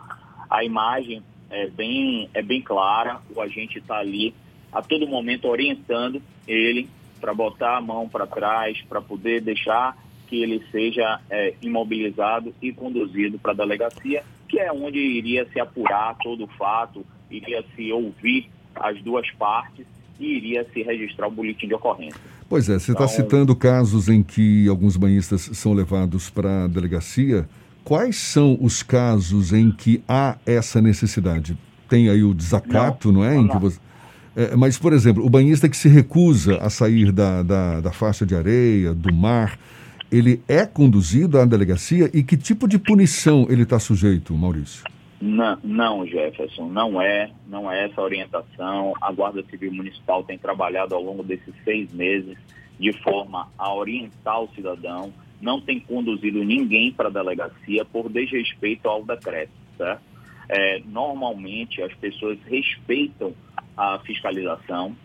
A 0.49 0.63
imagem 0.63 1.21
é 1.49 1.67
bem, 1.67 2.29
é 2.33 2.41
bem 2.41 2.61
clara, 2.61 3.19
o 3.35 3.41
agente 3.41 3.79
está 3.79 3.97
ali 3.97 4.33
a 4.71 4.81
todo 4.81 5.07
momento 5.07 5.49
orientando 5.49 6.21
ele 6.47 6.89
para 7.19 7.33
botar 7.33 7.77
a 7.77 7.81
mão 7.81 8.07
para 8.07 8.25
trás, 8.25 8.81
para 8.83 9.01
poder 9.01 9.41
deixar 9.41 9.97
que 10.27 10.41
ele 10.41 10.65
seja 10.71 11.19
é, 11.29 11.53
imobilizado 11.61 12.55
e 12.61 12.71
conduzido 12.71 13.37
para 13.37 13.51
a 13.51 13.55
delegacia, 13.55 14.23
que 14.47 14.57
é 14.57 14.71
onde 14.71 14.97
iria 14.97 15.45
se 15.51 15.59
apurar 15.59 16.15
todo 16.23 16.45
o 16.45 16.47
fato, 16.47 17.05
iria 17.29 17.63
se 17.75 17.91
ouvir 17.91 18.49
as 18.73 19.01
duas 19.01 19.29
partes 19.31 19.85
e 20.21 20.37
iria 20.37 20.65
se 20.73 20.83
registrar 20.83 21.27
o 21.27 21.31
boletim 21.31 21.67
de 21.67 21.73
ocorrência. 21.73 22.19
Pois 22.47 22.69
é, 22.69 22.73
você 22.73 22.91
está 22.91 23.05
então, 23.05 23.07
citando 23.07 23.55
casos 23.55 24.07
em 24.07 24.21
que 24.21 24.67
alguns 24.67 24.95
banhistas 24.95 25.49
são 25.53 25.73
levados 25.73 26.29
para 26.29 26.65
a 26.65 26.67
delegacia. 26.67 27.47
Quais 27.83 28.15
são 28.17 28.57
os 28.61 28.83
casos 28.83 29.51
em 29.51 29.71
que 29.71 30.03
há 30.07 30.37
essa 30.45 30.81
necessidade? 30.81 31.57
Tem 31.89 32.09
aí 32.09 32.23
o 32.23 32.33
desacato, 32.33 33.11
não, 33.11 33.21
não 33.21 33.25
é? 33.25 33.47
Que 33.47 33.57
você... 33.57 33.79
É, 34.35 34.55
mas, 34.55 34.77
por 34.77 34.93
exemplo, 34.93 35.25
o 35.25 35.29
banhista 35.29 35.67
que 35.67 35.75
se 35.75 35.89
recusa 35.89 36.57
a 36.57 36.69
sair 36.69 37.11
da, 37.11 37.43
da, 37.43 37.81
da 37.81 37.91
faixa 37.91 38.25
de 38.25 38.33
areia, 38.33 38.93
do 38.93 39.13
mar, 39.13 39.59
ele 40.11 40.41
é 40.47 40.65
conduzido 40.65 41.39
à 41.39 41.45
delegacia 41.45 42.09
e 42.13 42.23
que 42.23 42.37
tipo 42.37 42.67
de 42.67 42.77
punição 42.77 43.47
ele 43.49 43.63
está 43.63 43.79
sujeito, 43.79 44.33
Maurício? 44.33 44.83
Não, 45.21 45.59
não, 45.63 46.07
Jefferson, 46.07 46.67
não 46.67 46.99
é, 46.99 47.31
não 47.47 47.71
é 47.71 47.85
essa 47.85 48.01
orientação. 48.01 48.93
A 48.99 49.11
Guarda 49.11 49.43
Civil 49.43 49.71
Municipal 49.71 50.23
tem 50.23 50.37
trabalhado 50.37 50.95
ao 50.95 51.01
longo 51.01 51.21
desses 51.21 51.53
seis 51.63 51.93
meses 51.93 52.35
de 52.79 52.91
forma 53.03 53.47
a 53.55 53.71
orientar 53.71 54.41
o 54.41 54.49
cidadão, 54.55 55.13
não 55.39 55.61
tem 55.61 55.79
conduzido 55.79 56.43
ninguém 56.43 56.91
para 56.91 57.09
a 57.09 57.11
delegacia 57.11 57.85
por 57.85 58.09
desrespeito 58.09 58.89
ao 58.89 59.03
decreto, 59.03 59.51
certo? 59.77 60.01
É, 60.49 60.81
normalmente 60.85 61.81
as 61.83 61.93
pessoas 61.93 62.39
respeitam 62.45 63.33
a 63.77 63.99
fiscalização, 63.99 64.95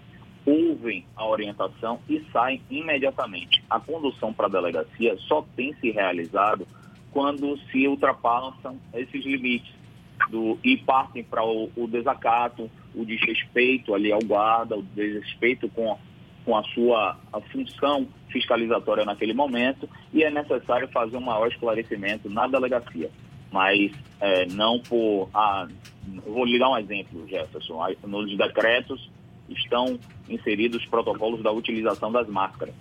ouvem 0.46 1.04
a 1.14 1.26
orientação 1.26 2.00
e 2.08 2.24
saem 2.32 2.62
imediatamente. 2.70 3.62
A 3.68 3.78
condução 3.78 4.32
para 4.32 4.46
a 4.46 4.50
delegacia 4.50 5.16
só 5.28 5.46
tem 5.54 5.74
se 5.74 5.90
realizado 5.90 6.66
quando 7.12 7.58
se 7.70 7.86
ultrapassam 7.86 8.78
esses 8.94 9.24
limites 9.24 9.75
do, 10.30 10.58
e 10.64 10.76
partem 10.76 11.22
para 11.22 11.44
o, 11.44 11.70
o, 11.76 11.86
desacato, 11.86 12.70
o 12.94 13.04
desrespeito 13.04 13.94
ali 13.94 14.12
ao 14.12 14.20
guarda, 14.20 14.76
o 14.76 14.82
desrespeito 14.82 15.68
com, 15.68 15.98
com 16.44 16.56
a 16.56 16.62
sua 16.64 17.16
a 17.32 17.40
função 17.40 18.06
fiscalizatória 18.30 19.04
naquele 19.04 19.32
momento 19.32 19.88
e 20.12 20.22
é 20.22 20.30
necessário 20.30 20.88
fazer 20.88 21.16
um 21.16 21.20
maior 21.20 21.48
esclarecimento 21.48 22.28
na 22.28 22.46
delegacia. 22.46 23.10
Mas 23.52 23.92
é, 24.20 24.46
não 24.46 24.80
por. 24.80 25.28
Ah, 25.32 25.68
vou 26.26 26.44
lhe 26.44 26.58
dar 26.58 26.70
um 26.70 26.78
exemplo, 26.78 27.26
Jefferson. 27.28 27.86
Nos 28.04 28.36
decretos 28.36 29.10
estão 29.48 29.98
inseridos 30.28 30.82
os 30.82 30.86
protocolos 30.86 31.42
da 31.42 31.52
utilização 31.52 32.10
das 32.10 32.28
máscaras. 32.28 32.74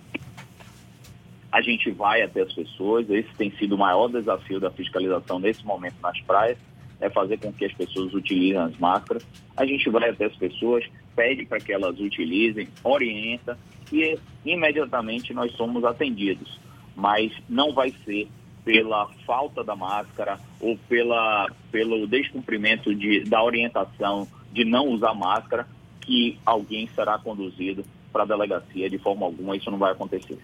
A 1.52 1.60
gente 1.62 1.90
vai 1.90 2.22
até 2.22 2.42
as 2.42 2.52
pessoas, 2.52 3.08
esse 3.08 3.32
tem 3.36 3.50
sido 3.52 3.76
o 3.76 3.78
maior 3.78 4.08
desafio 4.08 4.58
da 4.60 4.70
fiscalização 4.70 5.38
nesse 5.38 5.64
momento 5.64 5.94
nas 6.02 6.20
praias, 6.22 6.58
é 7.00 7.10
fazer 7.10 7.38
com 7.38 7.52
que 7.52 7.64
as 7.64 7.72
pessoas 7.72 8.12
utilizem 8.14 8.58
as 8.58 8.76
máscaras. 8.78 9.26
A 9.56 9.64
gente 9.64 9.88
vai 9.90 10.10
até 10.10 10.26
as 10.26 10.36
pessoas, 10.36 10.84
pede 11.14 11.44
para 11.44 11.58
que 11.58 11.72
elas 11.72 11.98
utilizem, 11.98 12.68
orienta 12.82 13.58
e 13.92 14.18
imediatamente 14.44 15.32
nós 15.32 15.52
somos 15.52 15.84
atendidos. 15.84 16.58
Mas 16.94 17.32
não 17.48 17.72
vai 17.72 17.92
ser 18.04 18.28
pela 18.64 19.08
falta 19.24 19.62
da 19.62 19.76
máscara 19.76 20.40
ou 20.60 20.76
pela, 20.88 21.46
pelo 21.70 22.06
descumprimento 22.06 22.94
de, 22.94 23.20
da 23.24 23.42
orientação 23.42 24.26
de 24.52 24.64
não 24.64 24.88
usar 24.88 25.14
máscara 25.14 25.66
que 26.00 26.38
alguém 26.44 26.88
será 26.88 27.18
conduzido 27.18 27.84
para 28.12 28.22
a 28.22 28.26
delegacia. 28.26 28.88
De 28.88 28.98
forma 28.98 29.26
alguma, 29.26 29.56
isso 29.56 29.70
não 29.70 29.78
vai 29.78 29.92
acontecer. 29.92 30.38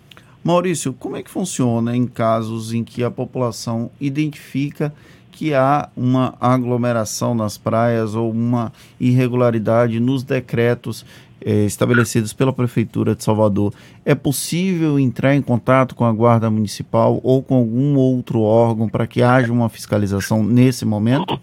Maurício, 0.44 0.92
como 0.92 1.16
é 1.16 1.22
que 1.22 1.30
funciona 1.30 1.96
em 1.96 2.04
casos 2.04 2.74
em 2.74 2.82
que 2.82 3.04
a 3.04 3.10
população 3.10 3.90
identifica 4.00 4.92
que 5.30 5.54
há 5.54 5.88
uma 5.96 6.34
aglomeração 6.40 7.32
nas 7.32 7.56
praias 7.56 8.16
ou 8.16 8.30
uma 8.30 8.72
irregularidade 8.98 10.00
nos 10.00 10.24
decretos 10.24 11.06
eh, 11.40 11.64
estabelecidos 11.64 12.32
pela 12.32 12.52
Prefeitura 12.52 13.14
de 13.14 13.22
Salvador? 13.22 13.72
É 14.04 14.16
possível 14.16 14.98
entrar 14.98 15.36
em 15.36 15.42
contato 15.42 15.94
com 15.94 16.04
a 16.04 16.12
Guarda 16.12 16.50
Municipal 16.50 17.20
ou 17.22 17.40
com 17.40 17.54
algum 17.54 17.96
outro 17.96 18.40
órgão 18.40 18.88
para 18.88 19.06
que 19.06 19.22
haja 19.22 19.52
uma 19.52 19.68
fiscalização 19.68 20.42
nesse 20.42 20.84
momento? 20.84 21.40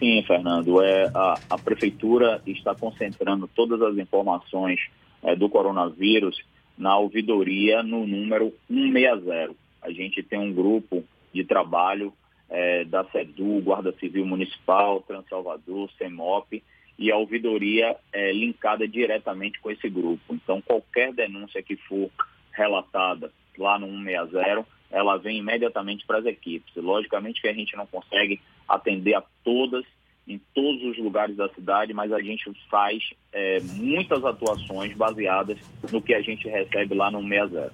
Sim, 0.00 0.20
Fernando. 0.26 0.82
É, 0.82 1.10
a, 1.14 1.38
a 1.50 1.58
Prefeitura 1.58 2.42
está 2.44 2.74
concentrando 2.74 3.48
todas 3.54 3.80
as 3.80 3.96
informações 3.98 4.80
é, 5.22 5.36
do 5.36 5.48
coronavírus 5.48 6.42
na 6.76 6.96
ouvidoria 6.98 7.82
no 7.82 8.06
número 8.06 8.52
160. 8.68 9.54
A 9.82 9.90
gente 9.90 10.22
tem 10.22 10.38
um 10.38 10.52
grupo 10.52 11.04
de 11.32 11.44
trabalho 11.44 12.12
é, 12.48 12.84
da 12.84 13.04
SEDU, 13.04 13.60
Guarda 13.60 13.92
Civil 13.98 14.26
Municipal, 14.26 15.02
Transalvador, 15.02 15.90
CEMOP, 15.98 16.62
e 16.98 17.10
a 17.10 17.16
ouvidoria 17.16 17.96
é 18.12 18.32
linkada 18.32 18.86
diretamente 18.86 19.58
com 19.60 19.70
esse 19.70 19.88
grupo. 19.88 20.34
Então, 20.34 20.62
qualquer 20.62 21.12
denúncia 21.12 21.62
que 21.62 21.76
for 21.76 22.10
relatada 22.52 23.32
lá 23.58 23.78
no 23.78 23.88
160, 23.88 24.64
ela 24.90 25.16
vem 25.16 25.38
imediatamente 25.38 26.06
para 26.06 26.18
as 26.18 26.26
equipes. 26.26 26.72
Logicamente 26.76 27.40
que 27.40 27.48
a 27.48 27.52
gente 27.52 27.76
não 27.76 27.86
consegue 27.86 28.40
atender 28.68 29.14
a 29.14 29.24
todas 29.42 29.84
em 30.26 30.40
todos 30.54 30.82
os 30.84 30.98
lugares 30.98 31.36
da 31.36 31.48
cidade, 31.50 31.92
mas 31.92 32.10
a 32.12 32.20
gente 32.20 32.50
faz 32.70 33.02
é, 33.32 33.60
muitas 33.74 34.24
atuações 34.24 34.96
baseadas 34.96 35.58
no 35.92 36.00
que 36.00 36.14
a 36.14 36.22
gente 36.22 36.48
recebe 36.48 36.94
lá 36.94 37.10
no 37.10 37.22
60. 37.22 37.72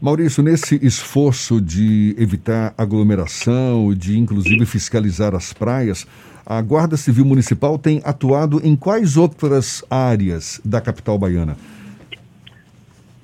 Maurício, 0.00 0.42
nesse 0.42 0.84
esforço 0.84 1.60
de 1.60 2.14
evitar 2.18 2.74
aglomeração, 2.76 3.94
de 3.94 4.18
inclusive 4.18 4.66
fiscalizar 4.66 5.34
as 5.34 5.52
praias, 5.52 6.06
a 6.44 6.60
Guarda 6.60 6.96
Civil 6.96 7.24
Municipal 7.24 7.78
tem 7.78 8.02
atuado 8.04 8.60
em 8.62 8.76
quais 8.76 9.16
outras 9.16 9.82
áreas 9.88 10.60
da 10.64 10.80
capital 10.80 11.18
baiana? 11.18 11.56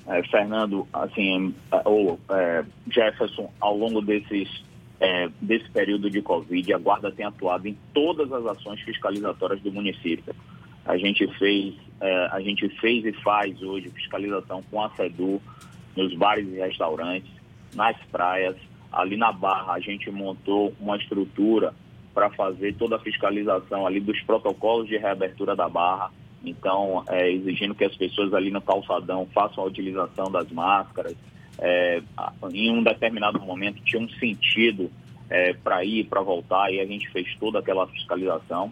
É, 0.07 0.23
Fernando, 0.23 0.87
assim, 0.91 1.53
ou 1.85 2.19
é, 2.31 2.63
Jefferson, 2.89 3.49
ao 3.59 3.77
longo 3.77 4.01
desses 4.01 4.63
é, 5.01 5.29
desse 5.41 5.67
período 5.71 6.11
de 6.11 6.21
Covid, 6.21 6.73
a 6.73 6.77
Guarda 6.77 7.11
tem 7.11 7.25
atuado 7.25 7.67
em 7.67 7.75
todas 7.91 8.31
as 8.31 8.45
ações 8.45 8.79
fiscalizatórias 8.81 9.59
do 9.61 9.71
município. 9.71 10.33
A 10.85 10.95
gente 10.95 11.27
fez, 11.39 11.73
é, 11.99 12.27
a 12.31 12.39
gente 12.39 12.69
fez 12.79 13.03
e 13.03 13.11
faz 13.23 13.59
hoje 13.63 13.89
fiscalização 13.89 14.63
com 14.69 14.79
a 14.79 14.91
SEDU 14.91 15.41
nos 15.97 16.13
bares 16.13 16.47
e 16.47 16.57
restaurantes, 16.57 17.31
nas 17.73 17.97
praias. 18.11 18.55
Ali 18.91 19.17
na 19.17 19.31
Barra 19.31 19.73
a 19.73 19.79
gente 19.79 20.11
montou 20.11 20.71
uma 20.79 20.97
estrutura 20.97 21.73
para 22.13 22.29
fazer 22.29 22.75
toda 22.75 22.97
a 22.97 22.99
fiscalização 22.99 23.87
ali 23.87 23.99
dos 23.99 24.21
protocolos 24.21 24.87
de 24.87 24.97
reabertura 24.97 25.55
da 25.55 25.67
Barra. 25.67 26.11
Então, 26.43 27.03
é, 27.09 27.31
exigindo 27.31 27.73
que 27.73 27.85
as 27.85 27.95
pessoas 27.95 28.33
ali 28.35 28.51
no 28.51 28.61
calçadão 28.61 29.27
façam 29.33 29.63
a 29.63 29.67
utilização 29.67 30.31
das 30.31 30.51
máscaras, 30.51 31.15
é, 31.61 32.01
em 32.51 32.71
um 32.71 32.83
determinado 32.83 33.39
momento 33.39 33.81
tinha 33.83 34.01
um 34.01 34.09
sentido 34.09 34.91
é, 35.29 35.53
para 35.53 35.85
ir, 35.85 36.05
para 36.05 36.21
voltar, 36.21 36.73
e 36.73 36.79
a 36.79 36.85
gente 36.85 37.09
fez 37.11 37.33
toda 37.39 37.59
aquela 37.59 37.87
fiscalização. 37.87 38.71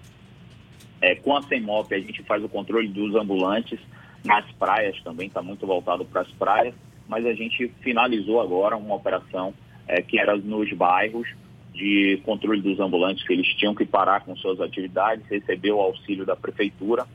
É, 1.00 1.16
com 1.16 1.38
a 1.38 1.42
CEMOP, 1.44 1.94
a 1.94 2.00
gente 2.00 2.24
faz 2.24 2.44
o 2.44 2.50
controle 2.50 2.88
dos 2.88 3.16
ambulantes 3.16 3.80
nas 4.26 4.52
praias 4.54 5.00
também, 5.02 5.28
está 5.28 5.42
muito 5.42 5.66
voltado 5.66 6.04
para 6.04 6.22
as 6.22 6.32
praias, 6.32 6.74
mas 7.08 7.26
a 7.26 7.34
gente 7.34 7.72
finalizou 7.82 8.42
agora 8.42 8.76
uma 8.76 8.96
operação 8.96 9.54
é, 9.88 10.02
que 10.02 10.20
era 10.20 10.36
nos 10.36 10.72
bairros 10.74 11.30
de 11.74 12.20
controle 12.26 12.62
dos 12.62 12.80
ambulantes, 12.80 13.26
que 13.26 13.32
eles 13.32 13.48
tinham 13.56 13.74
que 13.74 13.86
parar 13.86 14.22
com 14.22 14.36
suas 14.36 14.60
atividades, 14.60 15.26
receber 15.28 15.72
o 15.72 15.80
auxílio 15.80 16.26
da 16.26 16.36
prefeitura 16.36 17.06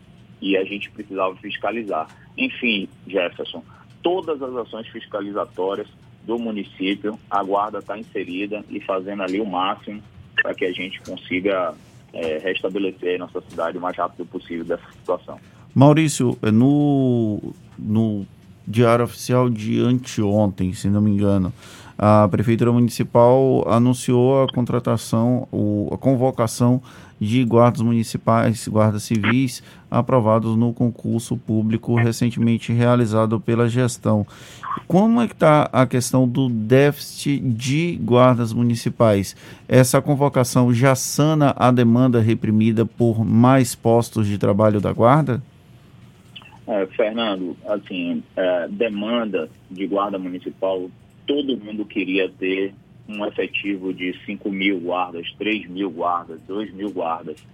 e 0.40 0.56
a 0.56 0.64
gente 0.64 0.90
precisava 0.90 1.36
fiscalizar. 1.36 2.08
Enfim, 2.36 2.88
Jefferson, 3.06 3.62
todas 4.04 4.40
as 4.40 4.54
ações 4.54 4.87
fiscalizatórias 4.88 5.88
do 6.25 6.38
município, 6.38 7.18
a 7.28 7.42
guarda 7.42 7.78
está 7.78 7.99
inserida 7.99 8.62
e 8.70 8.78
fazendo 8.80 9.23
ali 9.23 9.40
o 9.40 9.46
máximo 9.46 10.00
para 10.40 10.54
que 10.54 10.64
a 10.64 10.73
gente 10.73 11.00
consiga 11.00 11.75
é, 12.12 12.38
restabelecer 12.38 13.18
nossa 13.18 13.40
cidade 13.49 13.78
o 13.78 13.80
mais 13.80 13.96
rápido 13.96 14.26
possível 14.26 14.64
dessa 14.64 14.87
situação. 14.92 15.40
Maurício, 15.75 16.38
é, 16.42 16.50
no, 16.50 17.54
no 17.78 18.26
Diário 18.66 19.04
Oficial 19.04 19.49
de 19.49 19.80
anteontem, 19.80 20.73
se 20.73 20.88
não 20.88 21.00
me 21.00 21.11
engano, 21.11 21.52
a 21.98 22.26
Prefeitura 22.28 22.72
Municipal 22.72 23.64
anunciou 23.68 24.42
a 24.42 24.52
contratação, 24.52 25.46
o, 25.52 25.88
a 25.92 25.98
convocação 25.98 26.82
de 27.20 27.44
guardas 27.44 27.80
municipais, 27.80 28.66
guardas 28.68 29.04
civis, 29.04 29.62
aprovados 29.90 30.56
no 30.56 30.72
concurso 30.72 31.36
público 31.36 31.94
recentemente 31.94 32.72
realizado 32.72 33.40
pela 33.40 33.68
gestão. 33.68 34.26
Como 34.88 35.20
é 35.20 35.28
que 35.28 35.34
está 35.34 35.68
a 35.72 35.86
questão 35.86 36.28
do 36.28 36.48
déficit 36.48 37.38
de 37.40 37.96
guardas 38.02 38.52
municipais? 38.52 39.36
Essa 39.68 40.02
convocação 40.02 40.74
já 40.74 40.94
sana 40.94 41.54
a 41.56 41.70
demanda 41.70 42.20
reprimida 42.20 42.84
por 42.84 43.24
mais 43.24 43.74
postos 43.74 44.26
de 44.26 44.36
trabalho 44.36 44.80
da 44.80 44.92
guarda? 44.92 45.40
É, 46.66 46.86
Fernando, 46.86 47.56
assim, 47.66 48.22
é, 48.36 48.68
demanda 48.68 49.48
de 49.70 49.86
guarda 49.86 50.18
municipal, 50.18 50.90
todo 51.26 51.56
mundo 51.56 51.84
queria 51.84 52.28
ter 52.28 52.74
um 53.08 53.24
efetivo 53.26 53.92
de 53.92 54.14
5 54.24 54.50
mil 54.50 54.80
guardas, 54.80 55.30
3 55.38 55.68
mil 55.68 55.90
guardas, 55.90 56.40
2 56.46 56.72
mil 56.72 56.90
guardas. 56.90 57.44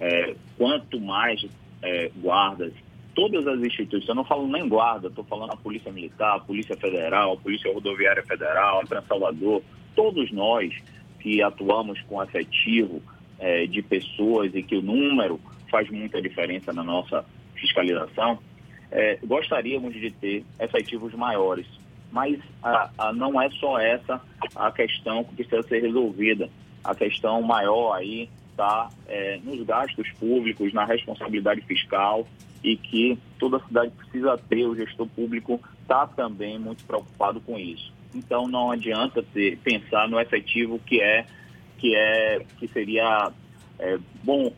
É, 0.00 0.34
quanto 0.56 1.00
mais 1.00 1.44
é, 1.82 2.10
guardas, 2.20 2.72
todas 3.14 3.46
as 3.46 3.60
instituições, 3.60 4.08
eu 4.08 4.14
não 4.14 4.24
falo 4.24 4.46
nem 4.46 4.68
guarda, 4.68 5.08
estou 5.08 5.24
falando 5.24 5.52
a 5.52 5.56
Polícia 5.56 5.92
Militar, 5.92 6.36
a 6.36 6.40
Polícia 6.40 6.76
Federal, 6.76 7.32
a 7.32 7.36
Polícia 7.36 7.72
Rodoviária 7.72 8.22
Federal, 8.22 8.80
a 8.80 8.84
Trans 8.84 9.06
Salvador, 9.06 9.62
todos 9.94 10.30
nós 10.32 10.74
que 11.20 11.42
atuamos 11.42 12.00
com 12.02 12.22
efetivo 12.22 13.02
é, 13.38 13.66
de 13.66 13.82
pessoas 13.82 14.54
e 14.54 14.62
que 14.62 14.76
o 14.76 14.82
número 14.82 15.40
faz 15.70 15.88
muita 15.90 16.20
diferença 16.20 16.72
na 16.72 16.82
nossa 16.82 17.24
fiscalização, 17.54 18.38
é, 18.90 19.18
gostaríamos 19.24 19.94
de 19.94 20.10
ter 20.10 20.44
efetivos 20.60 21.14
maiores 21.14 21.66
mas 22.12 22.38
a, 22.62 22.90
a, 22.98 23.12
não 23.12 23.40
é 23.40 23.50
só 23.50 23.78
essa 23.78 24.20
a 24.54 24.70
questão 24.70 25.24
que 25.24 25.34
precisa 25.36 25.62
ser 25.62 25.80
resolvida. 25.80 26.48
A 26.84 26.94
questão 26.94 27.40
maior 27.40 27.94
aí 27.94 28.28
está 28.50 28.90
é, 29.08 29.40
nos 29.42 29.64
gastos 29.66 30.08
públicos, 30.12 30.72
na 30.74 30.84
responsabilidade 30.84 31.62
fiscal 31.62 32.28
e 32.62 32.76
que 32.76 33.18
toda 33.38 33.58
cidade 33.66 33.90
precisa 33.92 34.36
ter, 34.36 34.66
o 34.66 34.76
gestor 34.76 35.08
público 35.08 35.58
está 35.80 36.06
também 36.06 36.58
muito 36.58 36.84
preocupado 36.84 37.40
com 37.40 37.58
isso. 37.58 37.92
Então 38.14 38.46
não 38.46 38.70
adianta 38.70 39.22
ter, 39.32 39.56
pensar 39.58 40.06
no 40.08 40.20
efetivo 40.20 40.78
que 40.78 41.00
é 41.00 41.24
que 41.78 41.96
é 41.96 42.44
que 42.58 42.68
seria 42.68 43.32
é, 43.78 43.98
bom 44.22 44.52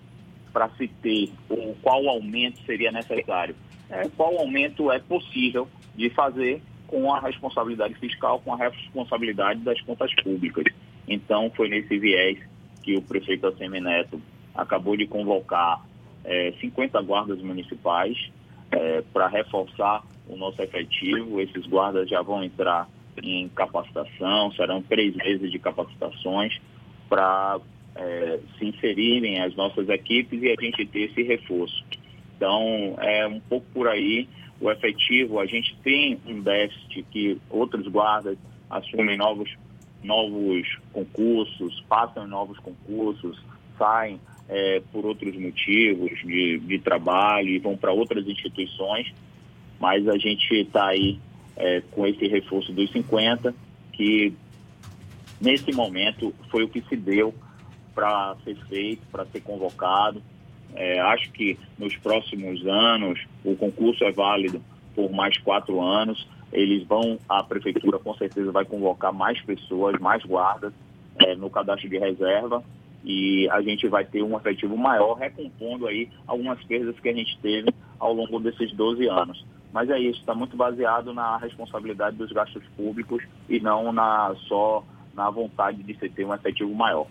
para 0.52 0.68
se 0.70 0.88
ter 0.88 1.30
ou 1.48 1.74
qual 1.80 2.08
aumento 2.08 2.60
seria 2.66 2.90
necessário. 2.90 3.54
É, 3.88 4.08
qual 4.16 4.36
aumento 4.38 4.90
é 4.90 4.98
possível 4.98 5.68
de 5.94 6.10
fazer 6.10 6.60
com 6.86 7.12
a 7.12 7.20
responsabilidade 7.20 7.94
fiscal, 7.94 8.40
com 8.40 8.54
a 8.54 8.56
responsabilidade 8.56 9.60
das 9.60 9.80
contas 9.82 10.14
públicas. 10.22 10.64
Então, 11.08 11.50
foi 11.56 11.68
nesse 11.68 11.98
viés 11.98 12.38
que 12.82 12.96
o 12.96 13.02
prefeito 13.02 13.46
Assemi 13.46 13.80
Neto 13.80 14.20
acabou 14.54 14.96
de 14.96 15.06
convocar 15.06 15.84
é, 16.24 16.52
50 16.60 17.00
guardas 17.02 17.40
municipais 17.40 18.16
é, 18.70 19.02
para 19.12 19.28
reforçar 19.28 20.02
o 20.28 20.36
nosso 20.36 20.60
efetivo. 20.62 21.40
Esses 21.40 21.66
guardas 21.66 22.08
já 22.08 22.22
vão 22.22 22.42
entrar 22.42 22.88
em 23.22 23.48
capacitação, 23.48 24.52
serão 24.52 24.82
três 24.82 25.14
meses 25.14 25.50
de 25.50 25.58
capacitações 25.58 26.58
para 27.08 27.60
é, 27.96 28.40
se 28.58 28.66
inserirem 28.66 29.40
as 29.40 29.54
nossas 29.54 29.88
equipes 29.88 30.42
e 30.42 30.50
a 30.50 30.54
gente 30.60 30.84
ter 30.86 31.10
esse 31.10 31.22
reforço. 31.22 31.84
Então, 32.36 32.96
é 33.00 33.26
um 33.26 33.40
pouco 33.40 33.66
por 33.72 33.88
aí 33.88 34.28
o 34.60 34.70
efetivo, 34.70 35.40
a 35.40 35.46
gente 35.46 35.76
tem 35.82 36.18
um 36.26 36.40
déficit 36.40 37.04
que 37.10 37.38
outros 37.50 37.86
guardas 37.88 38.38
assumem 38.70 39.16
novos, 39.16 39.50
novos 40.02 40.78
concursos, 40.92 41.84
passam 41.88 42.26
novos 42.26 42.58
concursos, 42.58 43.40
saem 43.76 44.20
é, 44.48 44.82
por 44.92 45.04
outros 45.04 45.36
motivos 45.36 46.18
de, 46.20 46.58
de 46.60 46.78
trabalho 46.78 47.48
e 47.48 47.58
vão 47.58 47.76
para 47.76 47.92
outras 47.92 48.26
instituições, 48.26 49.12
mas 49.80 50.06
a 50.08 50.16
gente 50.16 50.54
está 50.54 50.88
aí 50.88 51.18
é, 51.56 51.82
com 51.90 52.06
esse 52.06 52.26
reforço 52.26 52.72
dos 52.72 52.90
50, 52.92 53.54
que 53.92 54.32
nesse 55.40 55.72
momento 55.72 56.34
foi 56.50 56.64
o 56.64 56.68
que 56.68 56.82
se 56.82 56.96
deu 56.96 57.34
para 57.94 58.36
ser 58.44 58.56
feito, 58.66 59.02
para 59.10 59.24
ser 59.26 59.40
convocado. 59.40 60.22
É, 60.74 61.00
acho 61.00 61.30
que 61.32 61.58
nos 61.78 61.96
próximos 61.96 62.66
anos 62.66 63.24
o 63.44 63.54
concurso 63.54 64.04
é 64.04 64.10
válido 64.10 64.60
por 64.94 65.10
mais 65.10 65.38
quatro 65.38 65.80
anos. 65.80 66.26
Eles 66.52 66.86
vão, 66.86 67.18
a 67.28 67.42
prefeitura 67.42 67.98
com 67.98 68.14
certeza 68.14 68.50
vai 68.52 68.64
convocar 68.64 69.12
mais 69.12 69.40
pessoas, 69.42 69.98
mais 70.00 70.24
guardas 70.24 70.72
é, 71.16 71.34
no 71.34 71.50
cadastro 71.50 71.88
de 71.88 71.98
reserva 71.98 72.62
e 73.04 73.48
a 73.50 73.60
gente 73.60 73.86
vai 73.86 74.04
ter 74.04 74.22
um 74.22 74.36
efetivo 74.36 74.76
maior, 74.76 75.14
recompondo 75.14 75.86
aí 75.86 76.08
algumas 76.26 76.62
perdas 76.64 76.98
que 76.98 77.08
a 77.08 77.12
gente 77.12 77.38
teve 77.38 77.72
ao 77.98 78.14
longo 78.14 78.40
desses 78.40 78.72
12 78.72 79.06
anos. 79.08 79.44
Mas 79.72 79.90
é 79.90 79.98
isso, 79.98 80.20
está 80.20 80.34
muito 80.34 80.56
baseado 80.56 81.12
na 81.12 81.36
responsabilidade 81.36 82.16
dos 82.16 82.32
gastos 82.32 82.62
públicos 82.76 83.22
e 83.48 83.60
não 83.60 83.92
na 83.92 84.34
só 84.48 84.82
na 85.14 85.28
vontade 85.30 85.82
de 85.82 85.94
se 85.98 86.08
ter 86.08 86.24
um 86.24 86.34
efetivo 86.34 86.74
maior. 86.74 87.06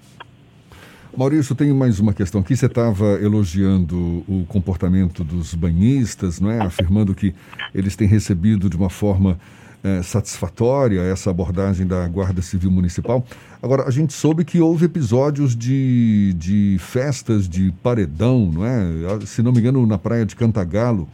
Maurício, 1.15 1.53
tenho 1.53 1.75
mais 1.75 1.99
uma 1.99 2.11
questão 2.11 2.41
aqui. 2.41 2.55
Você 2.55 2.65
estava 2.65 3.21
elogiando 3.21 4.23
o 4.27 4.45
comportamento 4.47 5.23
dos 5.23 5.53
banhistas, 5.53 6.39
não 6.39 6.49
é? 6.49 6.59
Afirmando 6.59 7.13
que 7.13 7.35
eles 7.73 7.95
têm 7.95 8.07
recebido 8.07 8.67
de 8.67 8.75
uma 8.75 8.89
forma 8.89 9.37
é, 9.83 10.01
satisfatória 10.01 11.01
essa 11.01 11.29
abordagem 11.29 11.85
da 11.85 12.07
Guarda 12.07 12.41
Civil 12.41 12.71
Municipal. 12.71 13.23
Agora, 13.61 13.83
a 13.87 13.91
gente 13.91 14.11
soube 14.11 14.43
que 14.43 14.59
houve 14.59 14.85
episódios 14.85 15.55
de, 15.55 16.33
de 16.33 16.77
festas 16.79 17.47
de 17.47 17.71
paredão, 17.83 18.51
não 18.51 18.65
é? 18.65 19.23
Se 19.27 19.43
não 19.43 19.51
me 19.51 19.59
engano, 19.59 19.85
na 19.85 19.99
praia 19.99 20.25
de 20.25 20.35
Cantagalo. 20.35 21.07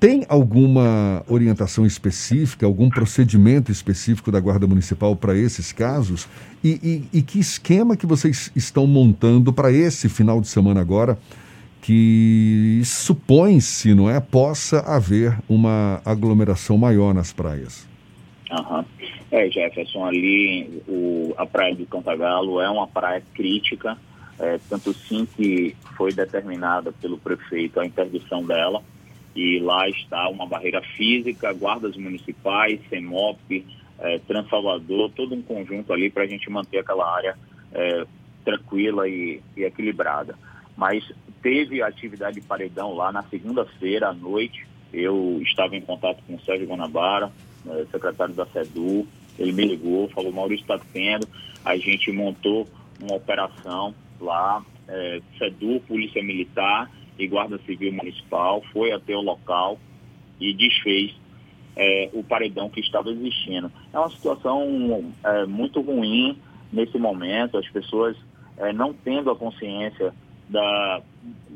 Tem 0.00 0.24
alguma 0.28 1.24
orientação 1.26 1.84
específica, 1.84 2.64
algum 2.64 2.88
procedimento 2.88 3.72
específico 3.72 4.30
da 4.30 4.38
Guarda 4.38 4.64
Municipal 4.64 5.16
para 5.16 5.36
esses 5.36 5.72
casos? 5.72 6.28
E, 6.62 7.08
e, 7.12 7.18
e, 7.18 7.22
que 7.22 7.40
esquema 7.40 7.96
que 7.96 8.06
vocês 8.06 8.52
estão 8.54 8.86
montando 8.86 9.52
para 9.52 9.72
esse 9.72 10.08
final 10.08 10.40
de 10.40 10.46
semana 10.46 10.80
agora, 10.80 11.18
que 11.82 12.80
supõe-se, 12.84 13.92
não 13.92 14.08
é, 14.08 14.20
possa 14.20 14.78
haver 14.80 15.36
uma 15.48 16.00
aglomeração 16.04 16.78
maior 16.78 17.12
nas 17.12 17.32
praias? 17.32 17.84
Uhum. 18.52 18.84
É, 19.32 19.50
Jefferson, 19.50 20.04
ali 20.04 20.80
o, 20.86 21.34
a 21.36 21.44
praia 21.44 21.74
do 21.74 21.84
Cantagalo 21.86 22.60
é 22.60 22.70
uma 22.70 22.86
praia 22.86 23.22
crítica, 23.34 23.98
é, 24.38 24.60
tanto 24.70 24.94
sim 24.94 25.26
que 25.36 25.74
foi 25.96 26.12
determinada 26.12 26.92
pelo 26.92 27.18
prefeito 27.18 27.80
a 27.80 27.86
interdição 27.86 28.44
dela 28.44 28.80
e 29.38 29.60
lá 29.60 29.88
está 29.88 30.28
uma 30.28 30.44
barreira 30.44 30.82
física, 30.82 31.52
guardas 31.52 31.96
municipais, 31.96 32.80
CEMOP, 32.88 33.64
é, 34.00 34.18
Transalvador, 34.26 35.10
todo 35.10 35.32
um 35.32 35.42
conjunto 35.42 35.92
ali 35.92 36.10
para 36.10 36.24
a 36.24 36.26
gente 36.26 36.50
manter 36.50 36.78
aquela 36.78 37.08
área 37.14 37.38
é, 37.72 38.04
tranquila 38.44 39.08
e, 39.08 39.40
e, 39.56 39.62
equilibrada. 39.62 40.34
Mas 40.76 41.08
teve 41.40 41.80
atividade 41.80 42.40
de 42.40 42.46
paredão 42.46 42.92
lá 42.94 43.12
na 43.12 43.22
segunda-feira 43.24 44.08
à 44.08 44.12
noite. 44.12 44.66
Eu 44.92 45.40
estava 45.42 45.76
em 45.76 45.82
contato 45.82 46.20
com 46.26 46.34
o 46.34 46.40
Sérgio 46.40 46.66
Guanabara, 46.66 47.30
é, 47.68 47.86
secretário 47.92 48.34
da 48.34 48.46
SEDU. 48.46 49.06
Ele 49.38 49.52
me 49.52 49.66
ligou, 49.66 50.08
falou: 50.08 50.32
Maurício 50.32 50.62
está 50.62 50.80
tendo. 50.92 51.28
A 51.64 51.76
gente 51.76 52.10
montou 52.10 52.66
uma 53.00 53.14
operação 53.14 53.94
lá, 54.20 54.64
é, 54.88 55.20
SEDU, 55.38 55.78
Polícia 55.86 56.24
Militar 56.24 56.90
e 57.18 57.26
Guarda 57.26 57.58
Civil 57.66 57.92
Municipal, 57.92 58.62
foi 58.72 58.92
até 58.92 59.14
o 59.16 59.20
local 59.20 59.78
e 60.40 60.54
desfez 60.54 61.14
é, 61.76 62.10
o 62.12 62.22
paredão 62.22 62.68
que 62.68 62.80
estava 62.80 63.10
existindo. 63.10 63.70
É 63.92 63.98
uma 63.98 64.10
situação 64.10 65.12
é, 65.24 65.46
muito 65.46 65.80
ruim 65.80 66.36
nesse 66.72 66.98
momento, 66.98 67.56
as 67.56 67.68
pessoas 67.68 68.16
é, 68.58 68.72
não 68.72 68.92
tendo 68.92 69.30
a 69.30 69.36
consciência 69.36 70.12
da, 70.48 71.02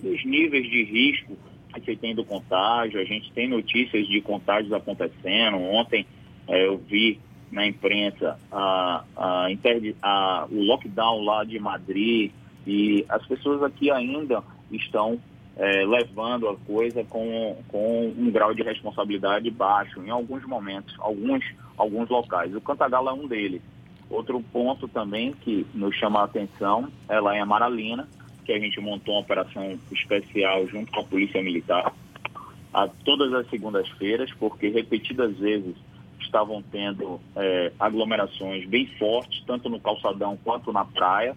dos 0.03 0.25
níveis 0.25 0.69
de 0.69 0.85
risco 0.85 1.37
que 1.85 1.97
tem 1.97 2.15
do 2.15 2.25
contágio, 2.25 3.01
a 3.01 3.05
gente 3.05 3.33
tem 3.33 3.49
notícias 3.49 4.07
de 4.07 4.21
contágios 4.21 4.73
acontecendo. 4.73 5.57
Ontem 5.57 6.07
é, 6.47 6.67
eu 6.67 6.79
vi 6.79 7.19
na 7.51 7.67
imprensa 7.67 8.39
a, 8.51 9.05
a, 9.17 9.49
a, 10.03 10.47
o 10.51 10.63
lockdown 10.63 11.25
lá 11.25 11.45
de 11.45 11.59
Madrid 11.59 12.31
e 12.67 13.05
as 13.09 13.25
pessoas 13.27 13.63
aqui 13.63 13.91
ainda 13.91 14.43
estão 14.71 15.19
é, 15.57 15.85
levando 15.85 16.49
a 16.49 16.57
coisa 16.57 17.05
com, 17.05 17.57
com 17.69 18.13
um 18.17 18.31
grau 18.31 18.55
de 18.55 18.63
responsabilidade 18.63 19.51
baixo 19.51 20.03
em 20.03 20.11
alguns 20.11 20.45
momentos, 20.45 20.95
alguns, 20.99 21.45
alguns 21.77 22.09
locais. 22.09 22.55
O 22.55 22.61
Cantagalo 22.61 23.09
é 23.09 23.13
um 23.13 23.27
deles. 23.27 23.63
Outro 24.09 24.43
ponto 24.53 24.89
também 24.89 25.33
que 25.33 25.67
nos 25.75 25.95
chama 25.97 26.21
a 26.21 26.25
atenção 26.25 26.89
é 27.09 27.19
lá 27.21 27.37
em 27.37 27.41
Amaralina, 27.41 28.09
que 28.45 28.53
a 28.53 28.59
gente 28.59 28.81
montou 28.81 29.15
uma 29.15 29.21
operação 29.21 29.79
especial 29.91 30.67
junto 30.67 30.91
com 30.93 31.01
a 31.01 31.05
Polícia 31.05 31.43
Militar, 31.43 31.93
a 32.73 32.89
todas 32.89 33.33
as 33.33 33.49
segundas-feiras, 33.49 34.33
porque 34.35 34.69
repetidas 34.69 35.37
vezes 35.39 35.75
estavam 36.21 36.63
tendo 36.63 37.21
é, 37.37 37.73
aglomerações 37.79 38.67
bem 38.67 38.87
fortes, 38.99 39.43
tanto 39.47 39.69
no 39.69 39.79
calçadão 39.79 40.39
quanto 40.43 40.73
na 40.73 40.85
praia, 40.85 41.37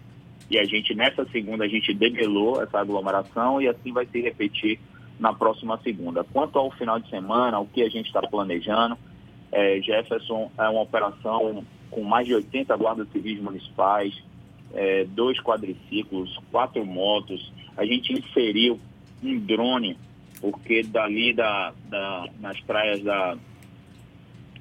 e 0.50 0.58
a 0.58 0.64
gente, 0.64 0.94
nessa 0.94 1.24
segunda, 1.26 1.64
a 1.64 1.68
gente 1.68 1.92
debelou 1.92 2.62
essa 2.62 2.78
aglomeração 2.78 3.60
e 3.60 3.68
assim 3.68 3.92
vai 3.92 4.06
se 4.06 4.20
repetir 4.20 4.78
na 5.18 5.32
próxima 5.32 5.78
segunda. 5.82 6.22
Quanto 6.24 6.58
ao 6.58 6.70
final 6.70 7.00
de 7.00 7.08
semana, 7.08 7.58
o 7.58 7.66
que 7.66 7.82
a 7.82 7.88
gente 7.88 8.06
está 8.06 8.22
planejando, 8.22 8.96
é, 9.50 9.80
Jefferson 9.80 10.50
é 10.56 10.68
uma 10.68 10.82
operação 10.82 11.64
com 11.90 12.02
mais 12.02 12.26
de 12.26 12.34
80 12.34 12.76
guardas 12.76 13.08
civis 13.10 13.40
municipais, 13.40 14.14
é, 14.74 15.04
dois 15.04 15.40
quadriciclos, 15.40 16.38
quatro 16.50 16.84
motos. 16.84 17.52
A 17.76 17.84
gente 17.84 18.12
inseriu 18.12 18.78
um 19.22 19.38
drone, 19.38 19.96
porque 20.40 20.82
dali 20.82 21.32
da, 21.32 21.72
da, 21.88 22.28
nas 22.40 22.60
praias 22.60 23.02
da, 23.02 23.36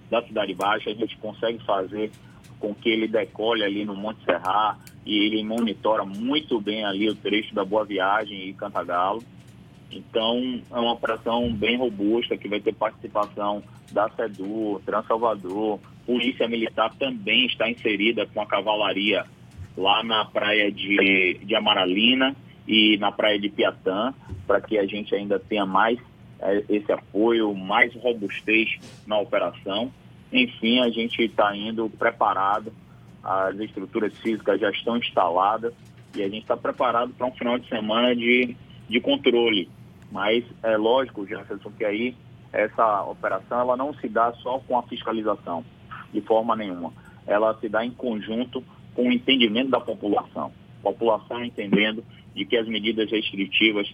da 0.10 0.22
Cidade 0.24 0.54
Baixa 0.54 0.90
a 0.90 0.94
gente 0.94 1.18
consegue 1.18 1.64
fazer 1.64 2.12
com 2.66 2.74
que 2.74 2.90
ele 2.90 3.08
decole 3.08 3.64
ali 3.64 3.86
no 3.86 3.96
Monte 3.96 4.26
Serra 4.26 4.80
e 5.06 5.28
ele 5.28 5.44
monitora 5.44 6.04
muito 6.04 6.60
bem 6.60 6.84
ali 6.84 7.08
o 7.08 7.16
trecho 7.16 7.54
da 7.54 7.64
Boa 7.64 7.86
Viagem 7.86 8.50
e 8.50 8.54
Cantagalo. 8.56 9.24
Então, 9.92 10.60
é 10.72 10.80
uma 10.80 10.94
operação 10.94 11.54
bem 11.54 11.78
robusta 11.78 12.36
que 12.36 12.50
vai 12.50 12.60
ter 12.60 12.74
participação 12.74 13.62
da 13.92 14.10
SEDU, 14.10 14.82
Transalvador, 14.84 15.80
Polícia 16.08 16.48
Militar 16.48 16.92
também 16.98 17.46
está 17.46 17.70
inserida 17.70 18.26
com 18.26 18.42
a 18.42 18.48
cavalaria 18.48 19.26
lá 19.78 20.04
na 20.04 20.26
praia 20.26 20.72
de, 20.72 21.40
de 21.44 21.56
Amaralina 21.56 22.36
e 22.68 22.98
na 22.98 23.12
praia 23.12 23.40
de 23.40 23.48
Piatã, 23.48 24.12
para 24.48 24.60
que 24.60 24.80
a 24.80 24.88
gente 24.88 25.14
ainda 25.14 25.38
tenha 25.38 25.68
mais 25.68 26.00
é, 26.40 26.64
esse 26.68 26.92
apoio, 26.92 27.54
mais 27.54 27.94
robustez 27.96 28.80
na 29.06 29.20
operação. 29.20 29.92
Enfim, 30.36 30.82
a 30.82 30.90
gente 30.90 31.22
está 31.24 31.56
indo 31.56 31.90
preparado, 31.90 32.74
as 33.24 33.58
estruturas 33.58 34.14
físicas 34.20 34.60
já 34.60 34.70
estão 34.70 34.98
instaladas 34.98 35.74
e 36.14 36.22
a 36.22 36.28
gente 36.28 36.42
está 36.42 36.58
preparado 36.58 37.14
para 37.14 37.26
um 37.26 37.32
final 37.32 37.58
de 37.58 37.70
semana 37.70 38.14
de, 38.14 38.54
de 38.90 39.00
controle. 39.00 39.70
Mas 40.12 40.44
é 40.62 40.76
lógico, 40.76 41.26
Jefferson, 41.26 41.72
que 41.78 41.86
aí 41.86 42.14
essa 42.52 43.04
operação 43.04 43.62
ela 43.62 43.78
não 43.78 43.94
se 43.94 44.10
dá 44.10 44.34
só 44.34 44.60
com 44.60 44.78
a 44.78 44.84
fiscalização, 44.84 45.64
de 46.14 46.20
forma 46.20 46.54
nenhuma. 46.54 46.92
Ela 47.26 47.58
se 47.62 47.70
dá 47.70 47.86
em 47.86 47.92
conjunto 47.92 48.62
com 48.94 49.08
o 49.08 49.12
entendimento 49.14 49.70
da 49.70 49.80
população. 49.80 50.52
A 50.82 50.84
população 50.84 51.46
entendendo 51.46 52.04
de 52.36 52.44
que 52.44 52.58
as 52.58 52.68
medidas 52.68 53.10
restritivas 53.10 53.90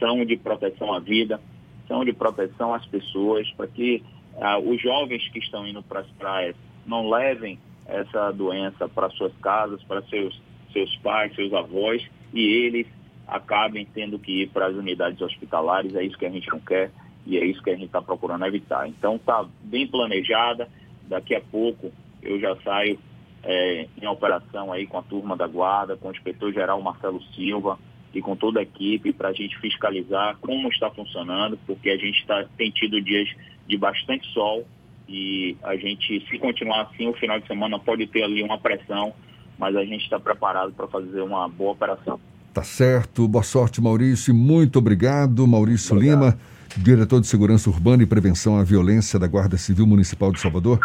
são 0.00 0.24
de 0.24 0.36
proteção 0.36 0.92
à 0.92 0.98
vida, 0.98 1.40
são 1.86 2.04
de 2.04 2.12
proteção 2.12 2.74
às 2.74 2.84
pessoas, 2.86 3.48
para 3.52 3.68
que 3.68 4.02
ah, 4.40 4.58
os 4.58 4.80
jovens 4.80 5.26
que 5.28 5.38
estão 5.38 5.66
indo 5.66 5.82
para 5.82 6.00
as 6.00 6.10
praias 6.12 6.56
não 6.86 7.08
levem 7.08 7.58
essa 7.86 8.30
doença 8.32 8.88
para 8.88 9.10
suas 9.10 9.32
casas, 9.36 9.82
para 9.84 10.02
seus, 10.02 10.40
seus 10.72 10.94
pais, 10.98 11.34
seus 11.34 11.52
avós, 11.52 12.04
e 12.32 12.40
eles 12.40 12.86
acabem 13.26 13.86
tendo 13.86 14.18
que 14.18 14.42
ir 14.42 14.48
para 14.48 14.66
as 14.66 14.74
unidades 14.74 15.20
hospitalares. 15.20 15.94
É 15.94 16.02
isso 16.02 16.18
que 16.18 16.26
a 16.26 16.30
gente 16.30 16.48
não 16.50 16.60
quer 16.60 16.90
e 17.24 17.36
é 17.36 17.44
isso 17.44 17.62
que 17.62 17.70
a 17.70 17.74
gente 17.74 17.86
está 17.86 18.02
procurando 18.02 18.44
evitar. 18.44 18.88
Então 18.88 19.16
está 19.16 19.44
bem 19.62 19.86
planejada. 19.86 20.68
Daqui 21.08 21.34
a 21.34 21.40
pouco 21.40 21.92
eu 22.22 22.38
já 22.38 22.56
saio 22.62 22.98
é, 23.42 23.88
em 24.00 24.06
operação 24.06 24.72
aí 24.72 24.86
com 24.86 24.98
a 24.98 25.02
turma 25.02 25.36
da 25.36 25.46
guarda, 25.46 25.96
com 25.96 26.08
o 26.08 26.12
inspetor-geral 26.12 26.80
Marcelo 26.82 27.22
Silva 27.34 27.78
e 28.16 28.22
com 28.22 28.34
toda 28.34 28.60
a 28.60 28.62
equipe 28.62 29.12
para 29.12 29.28
a 29.28 29.32
gente 29.32 29.58
fiscalizar 29.58 30.38
como 30.40 30.68
está 30.68 30.90
funcionando, 30.90 31.58
porque 31.66 31.90
a 31.90 31.98
gente 31.98 32.26
tá, 32.26 32.46
tem 32.56 32.70
tido 32.70 33.00
dias 33.02 33.28
de 33.68 33.76
bastante 33.76 34.26
sol 34.32 34.66
e 35.06 35.54
a 35.62 35.76
gente, 35.76 36.26
se 36.26 36.38
continuar 36.38 36.82
assim, 36.82 37.06
o 37.06 37.12
final 37.12 37.38
de 37.38 37.46
semana 37.46 37.78
pode 37.78 38.06
ter 38.06 38.22
ali 38.22 38.42
uma 38.42 38.58
pressão, 38.58 39.12
mas 39.58 39.76
a 39.76 39.84
gente 39.84 40.04
está 40.04 40.18
preparado 40.18 40.72
para 40.72 40.88
fazer 40.88 41.20
uma 41.20 41.46
boa 41.46 41.72
operação. 41.72 42.18
Tá 42.54 42.62
certo. 42.62 43.28
Boa 43.28 43.44
sorte, 43.44 43.82
Maurício. 43.82 44.34
Muito 44.34 44.78
obrigado, 44.78 45.46
Maurício 45.46 45.94
obrigado. 45.94 46.20
Lima, 46.20 46.38
diretor 46.78 47.20
de 47.20 47.26
Segurança 47.26 47.68
Urbana 47.68 48.02
e 48.02 48.06
Prevenção 48.06 48.58
à 48.58 48.64
Violência 48.64 49.18
da 49.18 49.26
Guarda 49.26 49.58
Civil 49.58 49.86
Municipal 49.86 50.32
de 50.32 50.40
Salvador. 50.40 50.80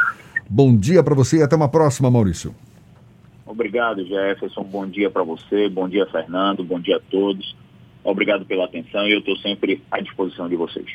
Bom 0.50 0.76
dia 0.76 1.02
para 1.02 1.16
você 1.16 1.38
e 1.38 1.42
até 1.42 1.56
uma 1.56 1.70
próxima, 1.70 2.12
Maurício. 2.12 2.54
Obrigado, 3.62 4.04
Jefferson. 4.04 4.64
Bom 4.64 4.88
dia 4.88 5.12
para 5.12 5.22
você, 5.22 5.70
bom 5.70 5.88
dia, 5.88 6.08
Fernando, 6.08 6.64
bom 6.64 6.80
dia 6.80 6.98
a 6.98 7.00
todos. 7.00 7.56
Obrigado 8.04 8.44
pela 8.44 8.66
atenção 8.66 9.08
e 9.08 9.12
eu 9.12 9.20
estou 9.20 9.38
sempre 9.38 9.84
à 9.92 10.02
disposição 10.02 10.50
de 10.50 10.56
vocês. 10.56 10.88